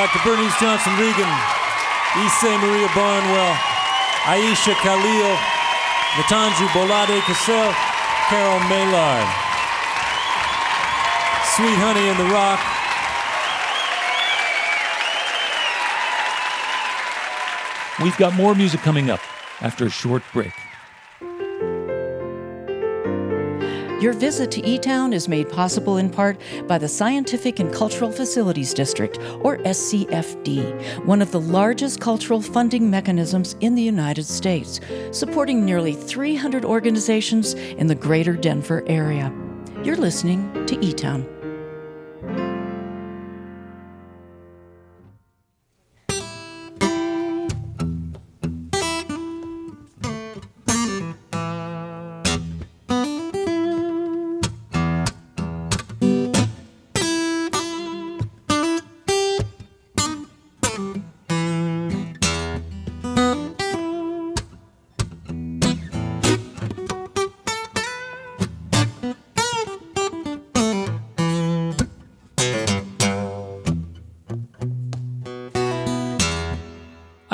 Dr. 0.00 0.18
Bernice 0.24 0.58
Johnson 0.58 0.94
Reagon. 0.94 1.30
Ysaye 2.24 2.58
Maria 2.58 2.88
Barnwell. 2.94 3.54
Aisha 4.24 4.72
Kahlil. 4.76 5.36
Nitanju 6.16 6.66
Bolade 6.68 7.20
Casel. 7.26 7.70
Carol 8.30 8.60
Maillard. 8.70 9.28
Sweet 11.44 11.76
Honey 11.76 12.08
in 12.08 12.16
the 12.16 12.32
Rock. 12.32 12.60
We've 18.02 18.16
got 18.16 18.32
more 18.32 18.54
music 18.54 18.80
coming 18.80 19.10
up 19.10 19.20
after 19.60 19.84
a 19.84 19.90
short 19.90 20.22
break. 20.32 20.54
Your 24.00 24.14
visit 24.14 24.50
to 24.52 24.66
E 24.66 24.78
Town 24.78 25.12
is 25.12 25.28
made 25.28 25.50
possible 25.50 25.98
in 25.98 26.08
part 26.08 26.40
by 26.66 26.78
the 26.78 26.88
Scientific 26.88 27.60
and 27.60 27.70
Cultural 27.70 28.10
Facilities 28.10 28.72
District, 28.72 29.18
or 29.42 29.58
SCFD, 29.58 31.04
one 31.04 31.20
of 31.20 31.32
the 31.32 31.40
largest 31.40 32.00
cultural 32.00 32.40
funding 32.40 32.88
mechanisms 32.88 33.56
in 33.60 33.74
the 33.74 33.82
United 33.82 34.24
States, 34.24 34.80
supporting 35.10 35.66
nearly 35.66 35.92
300 35.92 36.64
organizations 36.64 37.52
in 37.52 37.88
the 37.88 37.94
greater 37.94 38.32
Denver 38.32 38.82
area. 38.86 39.30
You're 39.84 39.96
listening 39.96 40.64
to 40.64 40.82
E 40.82 40.94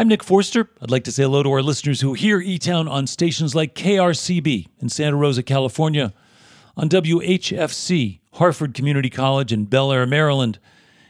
I'm 0.07 0.11
Nick 0.11 0.23
Forster. 0.23 0.71
I'd 0.81 0.93
like 0.93 1.03
to 1.03 1.11
say 1.11 1.25
hello 1.25 1.43
to 1.43 1.51
our 1.51 1.63
listeners 1.63 2.01
who 2.01 2.15
hear 2.15 2.41
E 2.41 2.61
Town 2.61 2.87
on 2.87 3.09
stations 3.09 3.57
like 3.57 3.75
KRCB 3.75 4.69
in 4.79 4.89
Santa 4.89 5.17
Rosa, 5.17 5.43
California, 5.43 6.15
on 6.77 6.89
WHFC, 6.89 8.21
Harford 8.35 8.73
Community 8.73 9.11
College 9.11 9.53
in 9.53 9.65
Bel 9.65 9.91
Air, 9.91 10.07
Maryland, 10.07 10.61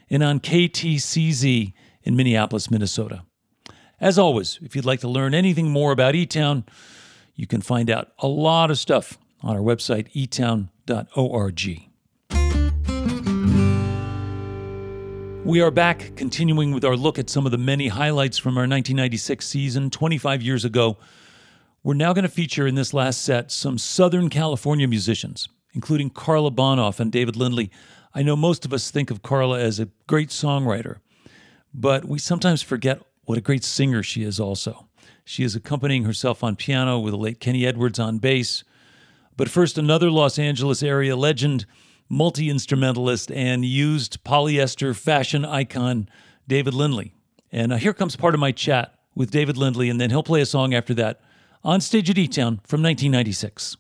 and 0.09 0.23
on 0.23 0.41
KTCZ 0.41 1.75
in 2.05 2.17
Minneapolis, 2.17 2.71
Minnesota. 2.71 3.25
As 4.01 4.19
always, 4.19 4.59
if 4.63 4.75
you'd 4.75 4.87
like 4.87 5.01
to 5.01 5.09
learn 5.09 5.35
anything 5.35 5.69
more 5.69 5.93
about 5.93 6.15
E 6.15 6.25
Town, 6.25 6.65
you 7.35 7.47
can 7.47 7.61
find 7.61 7.91
out 7.91 8.13
a 8.21 8.29
lot 8.29 8.71
of 8.71 8.79
stuff 8.79 9.19
on 9.43 9.57
our 9.57 9.63
website, 9.63 10.11
etown.org. 10.15 11.86
We 15.47 15.61
are 15.61 15.71
back, 15.71 16.17
continuing 16.17 16.73
with 16.73 16.85
our 16.85 16.97
look 16.97 17.21
at 17.21 17.31
some 17.31 17.47
of 17.47 17.53
the 17.53 17.57
many 17.57 17.87
highlights 17.87 18.37
from 18.37 18.57
our 18.57 18.63
1996 18.63 19.47
season 19.47 19.91
25 19.91 20.43
years 20.43 20.65
ago. 20.65 20.99
We're 21.85 21.95
now 21.95 22.13
going 22.13 22.25
to 22.25 22.29
feature 22.29 22.67
in 22.67 22.75
this 22.75 22.93
last 22.93 23.23
set 23.23 23.53
some 23.53 23.79
Southern 23.79 24.29
California 24.29 24.89
musicians, 24.89 25.49
including 25.73 26.11
Karla 26.11 26.51
Bonoff 26.51 26.99
and 26.99 27.13
David 27.13 27.37
Lindley. 27.37 27.71
I 28.13 28.25
know 28.25 28.35
most 28.35 28.65
of 28.65 28.73
us 28.73 28.91
think 28.91 29.09
of 29.13 29.23
Karla 29.23 29.61
as 29.61 29.79
a 29.79 29.89
great 30.09 30.31
songwriter, 30.31 30.97
but 31.73 32.07
we 32.07 32.19
sometimes 32.19 32.61
forget 32.61 33.01
what 33.23 33.39
a 33.39 33.41
great 33.41 33.63
singer 33.63 34.03
she 34.03 34.25
is 34.25 34.41
also. 34.41 34.89
She 35.25 35.45
is 35.45 35.55
accompanying 35.55 36.07
herself 36.07 36.43
on 36.43 36.57
piano 36.57 36.99
with 36.99 37.13
the 37.13 37.19
late 37.19 37.39
Kenny 37.39 37.65
Edwards 37.65 38.01
on 38.01 38.19
bass. 38.19 38.65
But 39.37 39.49
first, 39.49 39.79
another 39.79 40.11
Los 40.11 40.41
Angeles 40.41 40.83
area 40.83 41.15
legend 41.15 41.67
multi 42.09 42.49
instrumentalist 42.51 43.31
and 43.33 43.65
used 43.65 44.23
polyester 44.25 44.95
fashion 44.97 45.45
icon, 45.45 46.09
David 46.47 46.75
Lindley. 46.75 47.15
And 47.53 47.73
uh, 47.73 47.77
here 47.77 47.95
comes 47.95 48.17
part 48.17 48.35
of 48.35 48.41
my 48.41 48.53
chat 48.53 48.95
with 49.15 49.31
David 49.31 49.57
Lindley, 49.57 49.89
and 49.89 50.01
then 50.01 50.11
he'll 50.11 50.23
play 50.23 50.41
a 50.41 50.47
song 50.47 50.75
after 50.75 50.95
that 50.95 51.21
on 51.65 51.81
stage 51.81 52.11
at 52.11 52.19
E 52.19 52.29
Town 52.29 52.61
from 52.65 52.83
1996. 52.83 53.77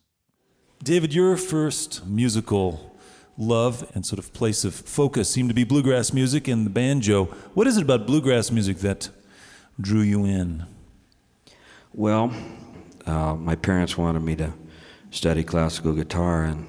David, 0.82 1.14
your 1.14 1.36
first 1.36 2.06
musical 2.06 2.96
love 3.38 3.90
and 3.94 4.04
sort 4.04 4.18
of 4.18 4.32
place 4.32 4.64
of 4.64 4.74
focus 4.74 5.30
seemed 5.30 5.48
to 5.48 5.54
be 5.54 5.64
bluegrass 5.64 6.12
music 6.12 6.48
and 6.48 6.64
the 6.64 6.70
banjo. 6.70 7.24
What 7.54 7.66
is 7.66 7.76
it 7.76 7.82
about 7.82 8.06
bluegrass 8.06 8.50
music 8.50 8.78
that 8.78 9.10
drew 9.80 10.00
you 10.00 10.24
in? 10.24 10.64
Well, 11.92 12.32
uh, 13.06 13.34
my 13.34 13.54
parents 13.54 13.96
wanted 13.96 14.22
me 14.22 14.36
to 14.36 14.52
study 15.10 15.44
classical 15.44 15.92
guitar, 15.92 16.44
and 16.44 16.66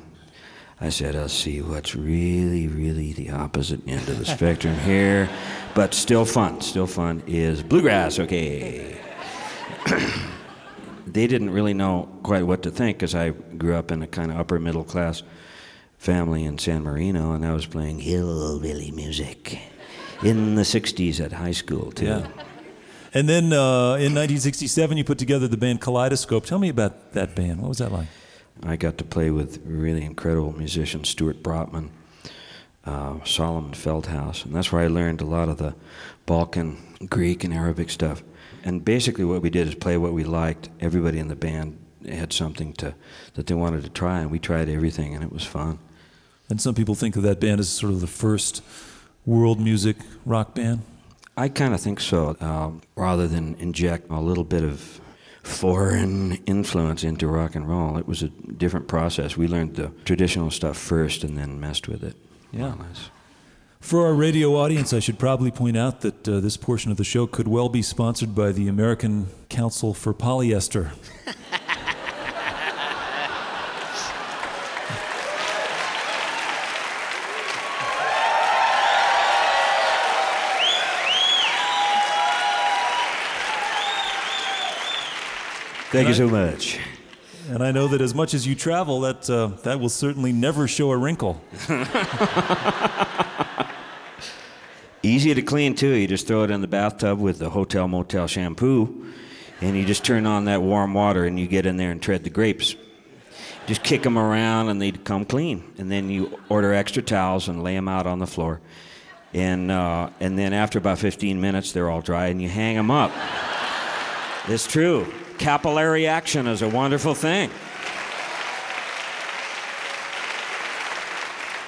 I 0.79 0.89
said, 0.89 1.15
I'll 1.15 1.27
see 1.27 1.61
what's 1.61 1.95
really, 1.95 2.67
really 2.67 3.11
the 3.13 3.31
opposite 3.31 3.81
end 3.87 4.07
of 4.09 4.19
the 4.19 4.25
spectrum 4.25 4.75
here, 4.75 5.27
but 5.73 5.95
still 5.95 6.23
fun, 6.23 6.61
still 6.61 6.85
fun 6.85 7.23
is 7.25 7.63
bluegrass, 7.63 8.19
okay. 8.19 8.99
they 11.07 11.25
didn't 11.25 11.49
really 11.49 11.73
know 11.73 12.07
quite 12.21 12.43
what 12.43 12.61
to 12.61 12.69
think 12.69 12.97
because 12.97 13.15
I 13.15 13.31
grew 13.31 13.73
up 13.73 13.91
in 13.91 14.03
a 14.03 14.07
kind 14.07 14.31
of 14.31 14.37
upper 14.37 14.59
middle 14.59 14.83
class 14.83 15.23
family 15.97 16.45
in 16.45 16.59
San 16.59 16.83
Marino, 16.83 17.31
and 17.31 17.43
I 17.43 17.53
was 17.53 17.65
playing 17.65 17.99
hillbilly 17.99 18.91
music 18.91 19.59
in 20.21 20.53
the 20.53 20.61
60s 20.61 21.19
at 21.19 21.31
high 21.31 21.51
school, 21.51 21.91
too. 21.91 22.05
Yeah. 22.05 22.27
And 23.15 23.27
then 23.27 23.45
uh, 23.45 23.95
in 23.95 24.13
1967, 24.13 24.95
you 24.95 25.03
put 25.03 25.17
together 25.17 25.47
the 25.47 25.57
band 25.57 25.81
Kaleidoscope. 25.81 26.45
Tell 26.45 26.59
me 26.59 26.69
about 26.69 27.13
that 27.13 27.35
band. 27.35 27.61
What 27.61 27.69
was 27.69 27.77
that 27.79 27.91
like? 27.91 28.07
I 28.63 28.75
got 28.75 28.97
to 28.97 29.03
play 29.03 29.31
with 29.31 29.61
really 29.65 30.03
incredible 30.03 30.51
musicians, 30.51 31.09
Stuart 31.09 31.43
Brotman, 31.43 31.89
uh, 32.85 33.23
Solomon 33.23 33.71
Feldthouse, 33.71 34.45
and 34.45 34.55
that's 34.55 34.71
where 34.71 34.81
I 34.81 34.87
learned 34.87 35.21
a 35.21 35.25
lot 35.25 35.49
of 35.49 35.57
the 35.57 35.75
Balkan, 36.25 36.77
Greek, 37.09 37.43
and 37.43 37.53
Arabic 37.53 37.89
stuff. 37.89 38.23
And 38.63 38.83
basically, 38.83 39.25
what 39.25 39.41
we 39.41 39.49
did 39.49 39.67
is 39.67 39.75
play 39.75 39.97
what 39.97 40.13
we 40.13 40.23
liked. 40.23 40.69
Everybody 40.79 41.19
in 41.19 41.27
the 41.27 41.35
band 41.35 41.77
had 42.07 42.33
something 42.33 42.73
to 42.73 42.95
that 43.33 43.47
they 43.47 43.53
wanted 43.53 43.83
to 43.83 43.89
try, 43.89 44.19
and 44.19 44.31
we 44.31 44.39
tried 44.39 44.69
everything, 44.69 45.13
and 45.13 45.23
it 45.23 45.31
was 45.31 45.43
fun. 45.43 45.79
And 46.49 46.61
some 46.61 46.75
people 46.75 46.95
think 46.95 47.15
of 47.15 47.23
that 47.23 47.39
band 47.39 47.59
as 47.59 47.69
sort 47.69 47.93
of 47.93 48.01
the 48.01 48.07
first 48.07 48.63
world 49.25 49.59
music 49.59 49.97
rock 50.25 50.55
band. 50.55 50.81
I 51.35 51.49
kind 51.49 51.73
of 51.73 51.81
think 51.81 51.99
so. 51.99 52.35
Um, 52.39 52.81
rather 52.95 53.27
than 53.27 53.55
inject 53.59 54.09
a 54.09 54.19
little 54.19 54.45
bit 54.45 54.63
of 54.63 54.99
foreign 55.47 56.33
influence 56.45 57.03
into 57.03 57.27
rock 57.27 57.55
and 57.55 57.67
roll. 57.67 57.97
It 57.97 58.07
was 58.07 58.21
a 58.21 58.27
different 58.27 58.87
process. 58.87 59.37
We 59.37 59.47
learned 59.47 59.75
the 59.75 59.91
traditional 60.05 60.51
stuff 60.51 60.77
first 60.77 61.23
and 61.23 61.37
then 61.37 61.59
messed 61.59 61.87
with 61.87 62.03
it. 62.03 62.15
Yeah. 62.51 62.75
For 63.79 64.05
our 64.05 64.13
radio 64.13 64.55
audience, 64.55 64.91
I 64.91 64.99
should 64.99 65.17
probably 65.17 65.51
point 65.51 65.77
out 65.77 66.01
that 66.01 66.27
uh, 66.27 66.39
this 66.39 66.57
portion 66.57 66.91
of 66.91 66.97
the 66.97 67.03
show 67.03 67.25
could 67.27 67.47
well 67.47 67.69
be 67.69 67.81
sponsored 67.81 68.35
by 68.35 68.51
the 68.51 68.67
American 68.67 69.27
Council 69.49 69.93
for 69.93 70.13
Polyester. 70.13 70.91
Thank 85.97 86.09
you 86.09 86.13
so 86.13 86.29
much. 86.29 86.77
And 87.49 87.63
I 87.63 87.71
know 87.71 87.87
that 87.87 88.01
as 88.01 88.13
much 88.13 88.35
as 88.35 88.45
you 88.45 88.53
travel, 88.53 89.01
that, 89.01 89.27
uh, 89.27 89.47
that 89.63 89.79
will 89.79 89.89
certainly 89.89 90.31
never 90.31 90.67
show 90.67 90.91
a 90.91 90.97
wrinkle. 90.97 91.41
Easy 95.01 95.33
to 95.33 95.41
clean 95.41 95.73
too. 95.73 95.95
You 95.95 96.05
just 96.07 96.27
throw 96.27 96.43
it 96.43 96.51
in 96.51 96.61
the 96.61 96.67
bathtub 96.67 97.19
with 97.19 97.39
the 97.39 97.49
hotel 97.49 97.87
motel 97.87 98.27
shampoo, 98.27 99.11
and 99.59 99.75
you 99.75 99.85
just 99.85 100.05
turn 100.05 100.27
on 100.27 100.45
that 100.45 100.61
warm 100.61 100.93
water 100.93 101.25
and 101.25 101.39
you 101.39 101.47
get 101.47 101.65
in 101.65 101.77
there 101.77 101.89
and 101.89 101.99
tread 101.99 102.23
the 102.23 102.29
grapes. 102.29 102.75
Just 103.65 103.81
kick 103.81 104.03
them 104.03 104.19
around 104.19 104.69
and 104.69 104.79
they 104.79 104.91
come 104.91 105.25
clean. 105.25 105.63
And 105.79 105.91
then 105.91 106.11
you 106.11 106.39
order 106.47 106.75
extra 106.75 107.01
towels 107.01 107.47
and 107.47 107.63
lay 107.63 107.73
them 107.73 107.87
out 107.87 108.05
on 108.05 108.19
the 108.19 108.27
floor. 108.27 108.61
And, 109.33 109.71
uh, 109.71 110.11
and 110.19 110.37
then 110.37 110.53
after 110.53 110.77
about 110.77 110.99
15 110.99 111.41
minutes, 111.41 111.71
they're 111.71 111.89
all 111.89 112.01
dry 112.01 112.27
and 112.27 112.39
you 112.39 112.49
hang 112.49 112.75
them 112.75 112.91
up. 112.91 113.11
it's 114.47 114.67
true. 114.67 115.11
Capillary 115.37 116.07
action 116.07 116.47
is 116.47 116.61
a 116.61 116.69
wonderful 116.69 117.13
thing. 117.13 117.49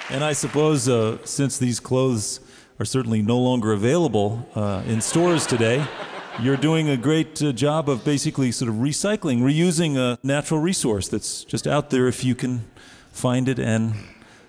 And 0.10 0.24
I 0.24 0.34
suppose 0.34 0.90
uh, 0.90 1.20
since 1.24 1.60
these 1.60 1.80
clothes 1.80 2.40
are 2.80 2.86
certainly 2.86 3.22
no 3.22 3.38
longer 3.38 3.74
available 3.74 4.48
uh, 4.56 4.82
in 4.88 5.02
stores 5.02 5.46
today, 5.46 5.86
you're 6.42 6.58
doing 6.58 6.90
a 6.90 6.98
great 6.98 7.42
uh, 7.44 7.52
job 7.52 7.90
of 7.90 8.04
basically 8.04 8.52
sort 8.52 8.70
of 8.70 8.76
recycling, 8.76 9.42
reusing 9.42 9.98
a 9.98 10.18
natural 10.24 10.60
resource 10.60 11.08
that's 11.08 11.44
just 11.44 11.68
out 11.68 11.92
there 11.92 12.08
if 12.08 12.24
you 12.24 12.34
can 12.34 12.66
find 13.12 13.48
it 13.48 13.60
and 13.60 13.94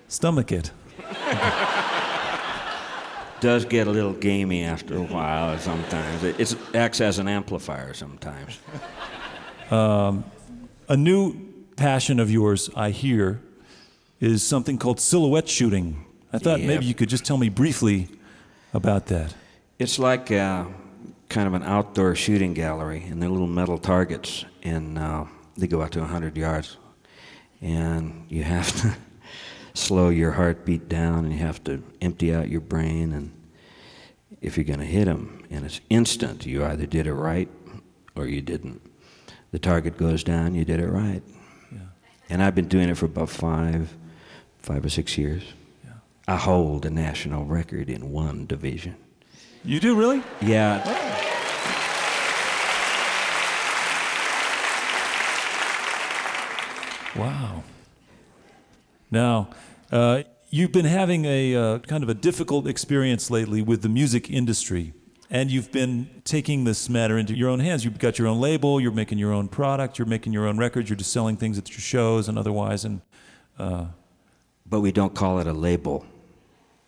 stomach 0.07 0.51
it. 0.51 0.71
Does 3.41 3.65
get 3.65 3.87
a 3.87 3.91
little 3.91 4.13
gamey 4.13 4.63
after 4.63 4.95
a 4.95 5.01
while 5.01 5.57
sometimes. 5.69 6.23
It 6.23 6.39
it's, 6.39 6.55
acts 6.73 7.01
as 7.01 7.19
an 7.19 7.27
amplifier 7.27 7.93
sometimes. 7.93 8.59
Um, 9.71 10.25
a 10.89 10.97
new 10.97 11.33
passion 11.77 12.19
of 12.19 12.29
yours, 12.29 12.69
I 12.75 12.89
hear, 12.89 13.39
is 14.19 14.43
something 14.45 14.77
called 14.77 14.99
silhouette 14.99 15.47
shooting. 15.47 16.03
I 16.33 16.39
thought 16.39 16.59
Yep. 16.59 16.67
maybe 16.67 16.85
you 16.85 16.93
could 16.93 17.07
just 17.07 17.23
tell 17.23 17.37
me 17.37 17.47
briefly 17.47 18.09
about 18.73 19.05
that. 19.05 19.33
It's 19.79 19.97
like 19.97 20.29
uh, 20.29 20.65
kind 21.29 21.47
of 21.47 21.53
an 21.53 21.63
outdoor 21.63 22.15
shooting 22.15 22.53
gallery, 22.53 23.05
and 23.09 23.21
they're 23.21 23.29
little 23.29 23.47
metal 23.47 23.77
targets, 23.77 24.43
and 24.61 24.99
uh, 24.99 25.23
they 25.55 25.67
go 25.67 25.81
out 25.81 25.91
to 25.93 25.99
100 26.01 26.35
yards. 26.35 26.75
And 27.61 28.25
you 28.27 28.43
have 28.43 28.75
to 28.81 28.93
slow 29.73 30.09
your 30.09 30.31
heartbeat 30.31 30.89
down, 30.89 31.25
and 31.25 31.33
you 31.33 31.39
have 31.39 31.63
to 31.65 31.83
empty 32.01 32.33
out 32.33 32.49
your 32.49 32.61
brain. 32.61 33.13
And 33.13 33.31
if 34.41 34.57
you're 34.57 34.63
going 34.63 34.79
to 34.79 34.85
hit 34.85 35.05
them, 35.05 35.43
and 35.49 35.65
it's 35.65 35.81
instant, 35.89 36.45
you 36.45 36.63
either 36.65 36.85
did 36.85 37.07
it 37.07 37.13
right 37.13 37.49
or 38.15 38.27
you 38.27 38.41
didn't. 38.41 38.81
The 39.51 39.59
target 39.59 39.97
goes 39.97 40.23
down, 40.23 40.55
you 40.55 40.65
did 40.65 40.79
it 40.79 40.87
right. 40.87 41.23
And 42.29 42.41
I've 42.41 42.55
been 42.55 42.69
doing 42.69 42.87
it 42.87 42.95
for 42.95 43.05
about 43.05 43.29
five, 43.29 43.93
five 44.59 44.85
or 44.85 44.89
six 44.89 45.17
years. 45.17 45.43
I 46.27 46.37
hold 46.37 46.85
a 46.85 46.89
national 46.89 47.43
record 47.43 47.89
in 47.89 48.11
one 48.11 48.45
division. 48.45 48.95
You 49.65 49.81
do 49.81 49.95
really? 49.95 50.23
Yeah. 50.41 50.81
Oh. 50.85 51.27
Wow. 57.19 57.63
Now, 59.11 59.49
uh, 59.91 60.23
you've 60.49 60.71
been 60.71 60.85
having 60.85 61.25
a 61.25 61.53
uh, 61.55 61.79
kind 61.79 62.01
of 62.01 62.09
a 62.09 62.13
difficult 62.13 62.65
experience 62.65 63.29
lately 63.29 63.61
with 63.61 63.81
the 63.81 63.89
music 63.89 64.29
industry, 64.29 64.93
and 65.29 65.51
you've 65.51 65.71
been 65.71 66.09
taking 66.23 66.63
this 66.63 66.87
matter 66.87 67.17
into 67.17 67.35
your 67.35 67.49
own 67.49 67.59
hands. 67.59 67.83
You've 67.83 67.99
got 67.99 68.17
your 68.17 68.29
own 68.29 68.39
label, 68.39 68.79
you're 68.79 68.91
making 68.93 69.17
your 69.17 69.33
own 69.33 69.49
product, 69.49 69.99
you're 69.99 70.07
making 70.07 70.31
your 70.31 70.47
own 70.47 70.57
records, 70.57 70.89
you're 70.89 70.97
just 70.97 71.11
selling 71.11 71.35
things 71.35 71.57
at 71.57 71.69
your 71.69 71.79
shows 71.79 72.29
and 72.29 72.39
otherwise. 72.39 72.85
And 72.85 73.01
uh, 73.59 73.87
But 74.65 74.79
we 74.79 74.93
don't 74.93 75.13
call 75.13 75.39
it 75.39 75.47
a 75.47 75.53
label. 75.53 76.05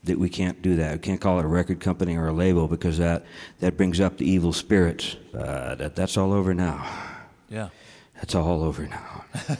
That 0.05 0.19
we 0.19 0.27
can't 0.27 0.61
do 0.61 0.75
that. 0.75 0.91
We 0.91 0.99
can't 0.99 1.21
call 1.21 1.39
it 1.39 1.45
a 1.45 1.47
record 1.47 1.79
company 1.79 2.17
or 2.17 2.27
a 2.27 2.33
label 2.33 2.67
because 2.67 2.97
that, 2.97 3.25
that 3.61 3.77
brings 3.77 4.01
up 4.01 4.17
the 4.17 4.29
evil 4.29 4.51
spirits. 4.51 5.15
Uh, 5.33 5.75
that, 5.75 5.95
that's 5.95 6.17
all 6.17 6.33
over 6.33 6.53
now. 6.53 6.85
yeah. 7.47 7.69
That's 8.15 8.35
all 8.35 8.63
over 8.63 8.87
now. 8.87 9.25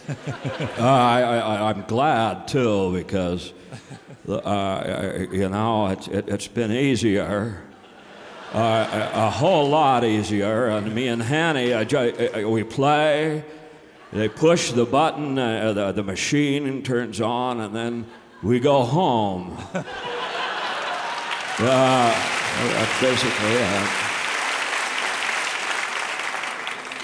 Uh, 0.78 0.86
I, 0.86 1.22
I, 1.22 1.70
I'm 1.70 1.84
glad 1.84 2.48
too 2.48 2.94
because, 2.94 3.54
uh, 4.28 5.26
you 5.32 5.50
know, 5.50 5.88
it's, 5.88 6.08
it, 6.08 6.28
it's 6.28 6.48
been 6.48 6.72
easier, 6.72 7.64
uh, 8.54 9.12
a, 9.14 9.26
a 9.28 9.30
whole 9.30 9.70
lot 9.70 10.04
easier. 10.04 10.68
And 10.68 10.94
me 10.94 11.08
and 11.08 11.22
Hani, 11.22 11.74
uh, 11.74 12.50
we 12.50 12.64
play. 12.64 13.44
They 14.12 14.30
push 14.30 14.72
the 14.72 14.86
button, 14.86 15.40
uh, 15.40 15.74
the, 15.74 15.92
the 15.92 16.04
machine 16.04 16.84
turns 16.84 17.20
on, 17.20 17.62
and 17.62 17.76
then 17.76 18.06
we 18.44 18.60
go 18.60 18.84
home. 18.84 19.58
uh, 19.74 19.84
that's 21.60 23.02
basically 23.02 23.54
it. 23.54 24.03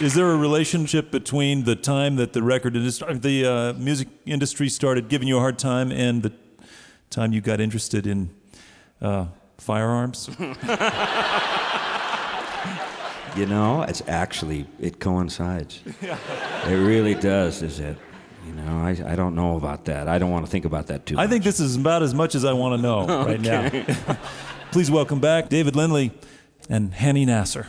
Is 0.01 0.13
there 0.13 0.31
a 0.31 0.37
relationship 0.37 1.11
between 1.11 1.65
the 1.65 1.75
time 1.75 2.15
that 2.15 2.31
the 2.31 2.41
record 2.41 2.75
industry, 2.75 3.13
the 3.15 3.45
uh, 3.45 3.73
music 3.73 4.07
industry 4.25 4.69
started 4.69 5.09
giving 5.09 5.27
you 5.27 5.35
a 5.37 5.39
hard 5.41 5.59
time 5.59 5.91
and 5.91 6.23
the 6.23 6.31
time 7.09 7.33
you 7.33 7.41
got 7.41 7.59
interested 7.59 8.07
in 8.07 8.29
uh, 9.01 9.25
firearms? 9.57 10.29
You 13.35 13.45
know, 13.45 13.83
it's 13.83 14.01
actually 14.07 14.65
it 14.79 14.99
coincides. 14.99 15.81
It 16.01 16.75
really 16.75 17.13
does. 17.13 17.61
Is 17.61 17.79
it? 17.79 17.95
You 18.45 18.53
know, 18.53 18.77
I, 18.79 18.97
I 19.05 19.15
don't 19.15 19.35
know 19.35 19.55
about 19.55 19.85
that. 19.85 20.07
I 20.07 20.17
don't 20.17 20.31
want 20.31 20.45
to 20.45 20.51
think 20.51 20.65
about 20.65 20.87
that 20.87 21.05
too. 21.05 21.15
I 21.17 21.27
think 21.27 21.43
this 21.43 21.59
is 21.59 21.75
about 21.75 22.01
as 22.01 22.13
much 22.13 22.33
as 22.33 22.43
I 22.43 22.53
want 22.53 22.77
to 22.77 22.81
know 22.81 23.05
right 23.25 23.39
now. 23.39 23.69
Please 24.71 24.89
welcome 24.89 25.19
back 25.19 25.47
David 25.47 25.75
Lindley 25.75 26.11
and 26.69 26.91
Hani 26.91 27.27
Naser. 27.27 27.67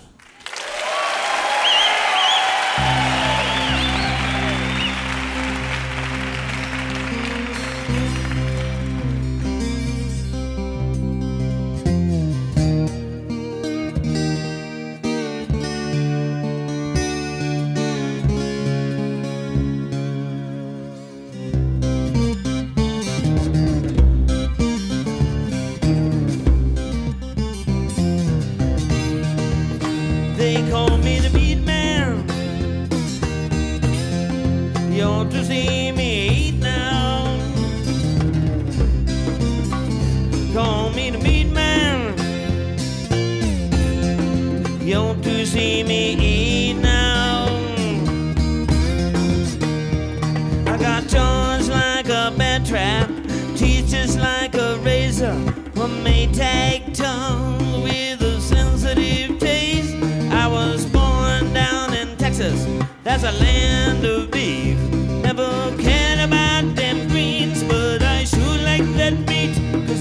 Maytag 56.04 56.94
tongue 56.94 57.82
with 57.82 58.22
a 58.22 58.40
sensitive 58.40 59.38
taste. 59.38 59.94
I 60.30 60.46
was 60.46 60.86
born 60.86 61.52
down 61.52 61.94
in 61.94 62.16
Texas, 62.16 62.66
that's 63.04 63.24
a 63.24 63.32
land 63.32 64.04
of 64.04 64.30
beef. 64.30 64.78
Never 65.22 65.50
cared 65.78 66.20
about 66.20 66.74
them 66.74 67.08
greens, 67.08 67.62
but 67.64 68.02
I 68.02 68.24
sure 68.24 68.58
like 68.58 68.86
that 68.96 69.30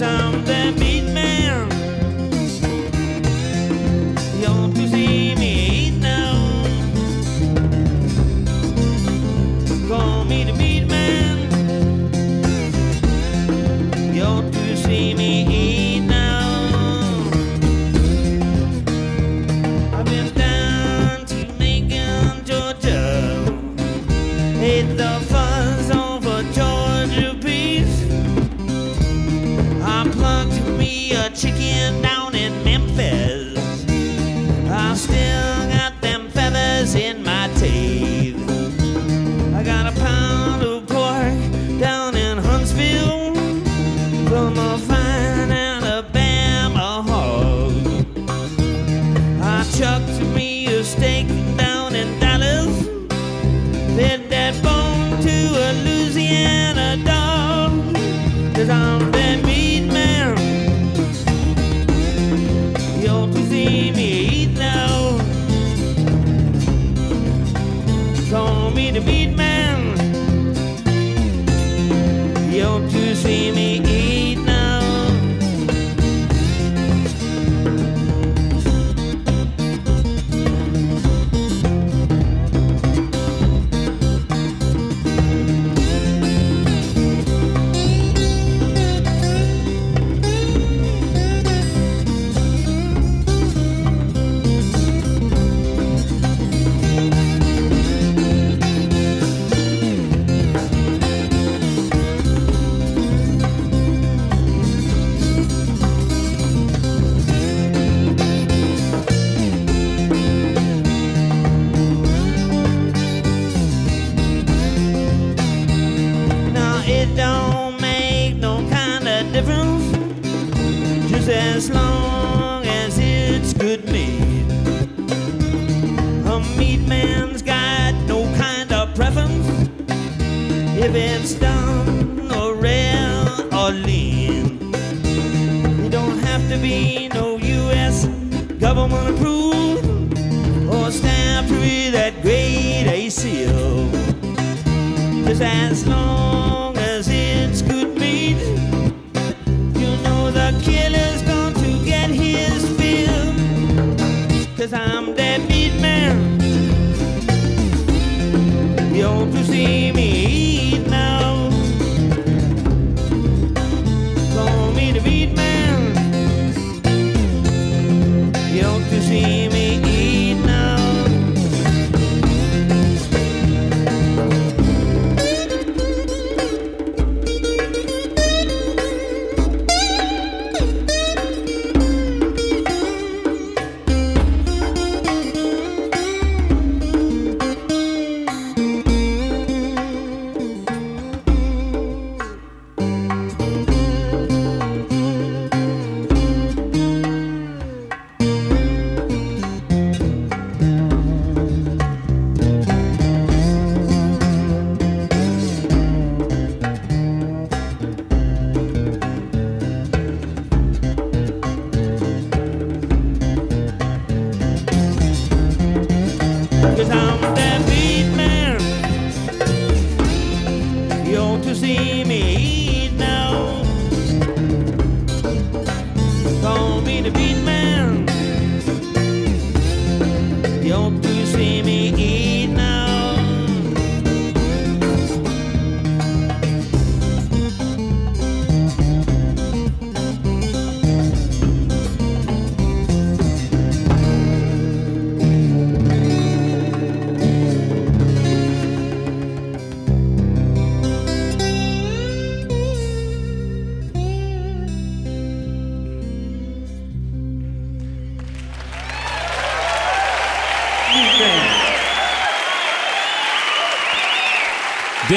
I'm 0.02 0.39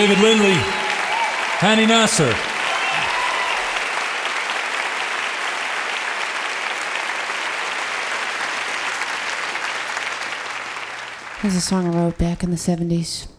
David 0.03 0.19
Lindley, 0.19 0.57
Hani 1.61 1.87
Naser. 1.87 2.33
This 11.41 11.53
is 11.53 11.57
a 11.57 11.61
song 11.61 11.87
I 11.87 11.97
wrote 11.97 12.19
back 12.19 12.43
in 12.43 12.51
the 12.51 12.57
70s. 12.57 13.32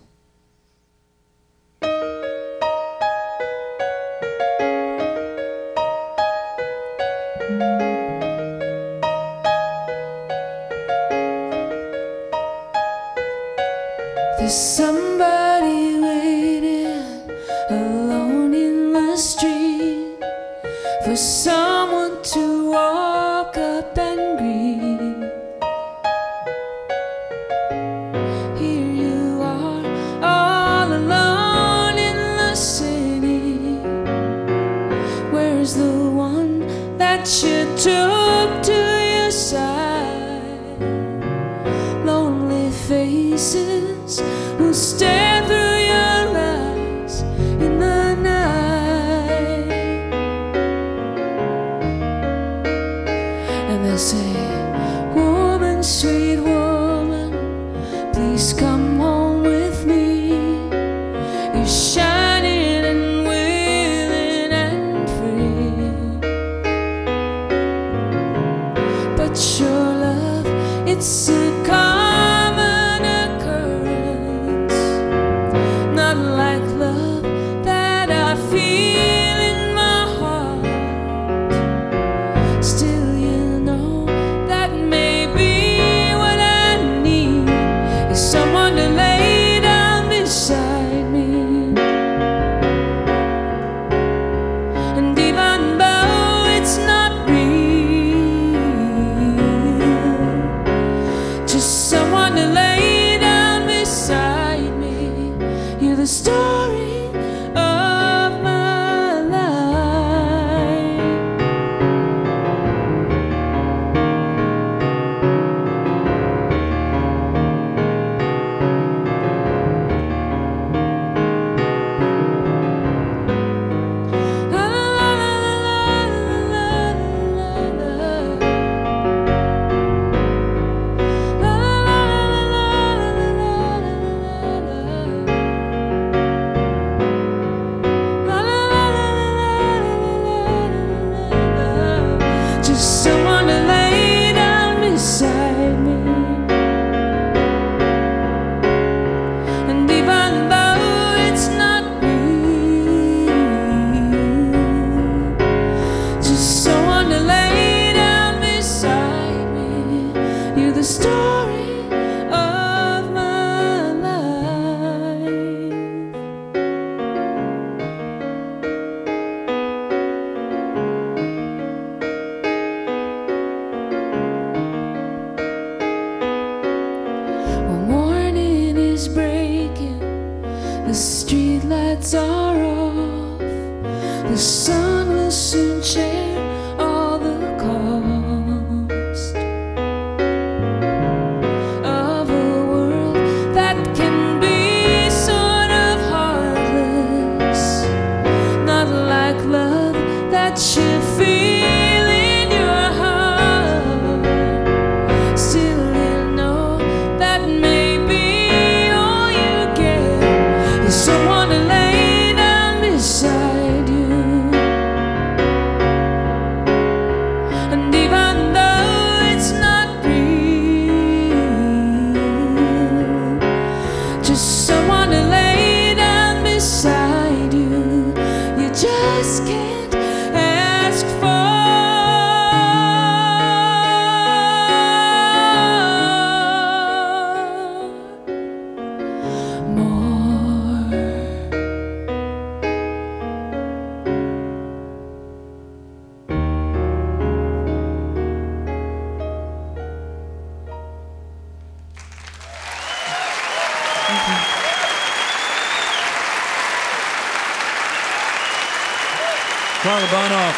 Karla 259.94 260.08
Bonoff, 260.08 260.58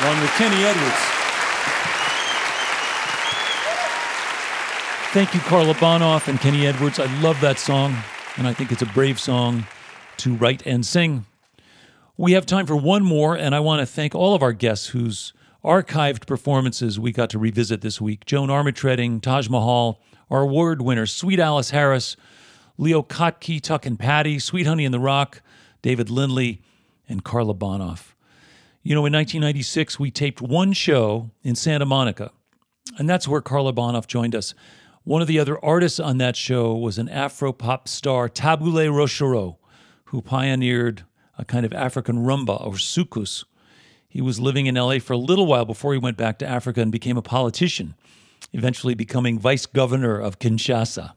along 0.00 0.20
with 0.22 0.30
Kenny 0.30 0.64
Edwards. 0.64 0.96
Thank 5.12 5.34
you, 5.34 5.40
Karla 5.40 5.74
Bonoff 5.74 6.26
and 6.26 6.40
Kenny 6.40 6.66
Edwards. 6.66 6.98
I 6.98 7.04
love 7.20 7.38
that 7.42 7.58
song, 7.58 7.94
and 8.38 8.46
I 8.46 8.54
think 8.54 8.72
it's 8.72 8.80
a 8.80 8.86
brave 8.86 9.20
song 9.20 9.66
to 10.16 10.34
write 10.34 10.62
and 10.64 10.86
sing. 10.86 11.26
We 12.16 12.32
have 12.32 12.46
time 12.46 12.64
for 12.64 12.76
one 12.76 13.04
more, 13.04 13.36
and 13.36 13.54
I 13.54 13.60
want 13.60 13.80
to 13.80 13.86
thank 13.86 14.14
all 14.14 14.34
of 14.34 14.42
our 14.42 14.54
guests 14.54 14.86
whose 14.86 15.34
archived 15.62 16.26
performances 16.26 16.98
we 16.98 17.12
got 17.12 17.28
to 17.28 17.38
revisit 17.38 17.82
this 17.82 18.00
week. 18.00 18.24
Joan 18.24 18.48
Armatrading, 18.48 19.20
Taj 19.20 19.50
Mahal, 19.50 20.00
our 20.30 20.40
award 20.40 20.80
winner, 20.80 21.04
Sweet 21.04 21.38
Alice 21.38 21.72
Harris, 21.72 22.16
Leo 22.78 23.02
Kottke, 23.02 23.60
Tuck 23.60 23.84
and 23.84 23.98
Patti, 23.98 24.38
Sweet 24.38 24.66
Honey 24.66 24.86
in 24.86 24.92
the 24.92 24.98
Rock, 24.98 25.42
David 25.82 26.08
Lindley, 26.08 26.62
and 27.08 27.24
Karla 27.24 27.54
Bonoff. 27.54 28.14
You 28.82 28.94
know, 28.94 29.06
in 29.06 29.12
1996, 29.12 30.00
we 30.00 30.10
taped 30.10 30.42
one 30.42 30.72
show 30.72 31.30
in 31.42 31.54
Santa 31.54 31.86
Monica, 31.86 32.32
and 32.98 33.08
that's 33.08 33.28
where 33.28 33.40
Karla 33.40 33.72
Bonoff 33.72 34.06
joined 34.06 34.34
us. 34.34 34.54
One 35.04 35.22
of 35.22 35.28
the 35.28 35.38
other 35.38 35.62
artists 35.64 36.00
on 36.00 36.18
that 36.18 36.36
show 36.36 36.74
was 36.74 36.98
an 36.98 37.08
Afro 37.08 37.52
pop 37.52 37.88
star, 37.88 38.28
Tabu 38.28 38.66
Ley 38.66 38.86
Rochereau, 38.86 39.56
who 40.06 40.22
pioneered 40.22 41.04
a 41.38 41.44
kind 41.44 41.64
of 41.64 41.72
African 41.72 42.18
rumba 42.18 42.64
or 42.64 42.74
soukous. 42.74 43.44
He 44.08 44.20
was 44.20 44.38
living 44.38 44.66
in 44.66 44.74
LA 44.74 44.98
for 44.98 45.14
a 45.14 45.18
little 45.18 45.46
while 45.46 45.64
before 45.64 45.92
he 45.92 45.98
went 45.98 46.16
back 46.16 46.38
to 46.38 46.46
Africa 46.46 46.80
and 46.80 46.92
became 46.92 47.16
a 47.16 47.22
politician, 47.22 47.94
eventually 48.52 48.94
becoming 48.94 49.38
vice 49.38 49.66
governor 49.66 50.18
of 50.18 50.38
Kinshasa. 50.38 51.14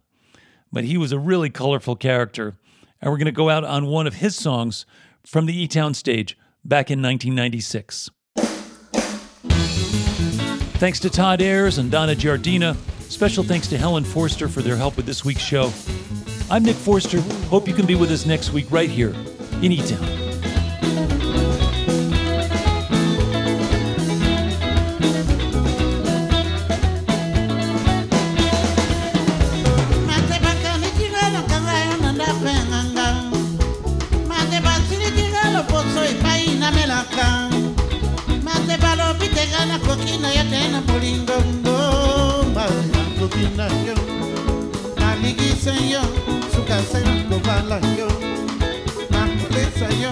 But 0.72 0.86
he 0.86 0.98
was 0.98 1.12
a 1.12 1.20
really 1.20 1.50
colorful 1.50 1.96
character, 1.96 2.56
and 3.02 3.12
we're 3.12 3.18
going 3.18 3.26
to 3.26 3.32
go 3.32 3.50
out 3.50 3.64
on 3.64 3.88
one 3.88 4.08
of 4.08 4.16
his 4.16 4.36
songs 4.36 4.86
from 5.26 5.46
the 5.46 5.58
E 5.58 5.68
Town 5.68 5.94
stage 5.94 6.38
back 6.64 6.90
in 6.92 7.02
1996. 7.02 8.10
Thanks 10.78 11.00
to 11.00 11.10
Todd 11.10 11.42
Ayers 11.42 11.78
and 11.78 11.90
Donna 11.90 12.14
Giardina. 12.14 12.76
Special 13.10 13.44
thanks 13.44 13.68
to 13.68 13.78
Helen 13.78 14.04
Forster 14.04 14.48
for 14.48 14.62
their 14.62 14.76
help 14.76 14.98
with 14.98 15.06
this 15.06 15.24
week's 15.24 15.42
show. 15.42 15.72
I'm 16.50 16.64
Nick 16.64 16.76
Forster. 16.76 17.22
Hope 17.48 17.68
you 17.68 17.74
can 17.74 17.86
be 17.86 17.96
with 17.96 18.12
us 18.12 18.26
next 18.26 18.52
week 18.52 18.70
right 18.70 18.90
here 18.90 19.16
in 19.62 19.72
E 19.72 19.78
Town. 19.88 20.25
Kina 40.06 40.30
ya 40.34 40.44
tena 40.44 40.82
molingongo 40.82 41.78
mazakokina 42.56 43.66
yo 43.88 43.96
naligisa 45.00 45.74
yo 45.94 46.02
sukase 46.56 47.02
kobala 47.30 47.78
yo 48.00 48.10
nakolesa 49.12 49.88
yo 50.02 50.12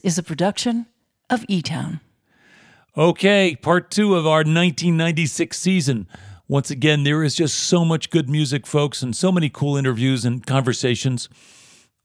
Is 0.00 0.18
a 0.18 0.22
production 0.22 0.86
of 1.30 1.44
E 1.48 1.62
Town. 1.62 2.00
Okay, 2.96 3.56
part 3.56 3.90
two 3.90 4.16
of 4.16 4.26
our 4.26 4.38
1996 4.38 5.58
season. 5.58 6.08
Once 6.48 6.70
again, 6.70 7.04
there 7.04 7.22
is 7.22 7.34
just 7.34 7.54
so 7.58 7.84
much 7.84 8.10
good 8.10 8.28
music, 8.28 8.66
folks, 8.66 9.02
and 9.02 9.14
so 9.14 9.30
many 9.30 9.48
cool 9.48 9.76
interviews 9.76 10.24
and 10.24 10.46
conversations. 10.46 11.28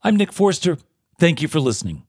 I'm 0.02 0.16
Nick 0.16 0.32
Forster. 0.32 0.78
Thank 1.18 1.40
you 1.40 1.48
for 1.48 1.60
listening. 1.60 2.04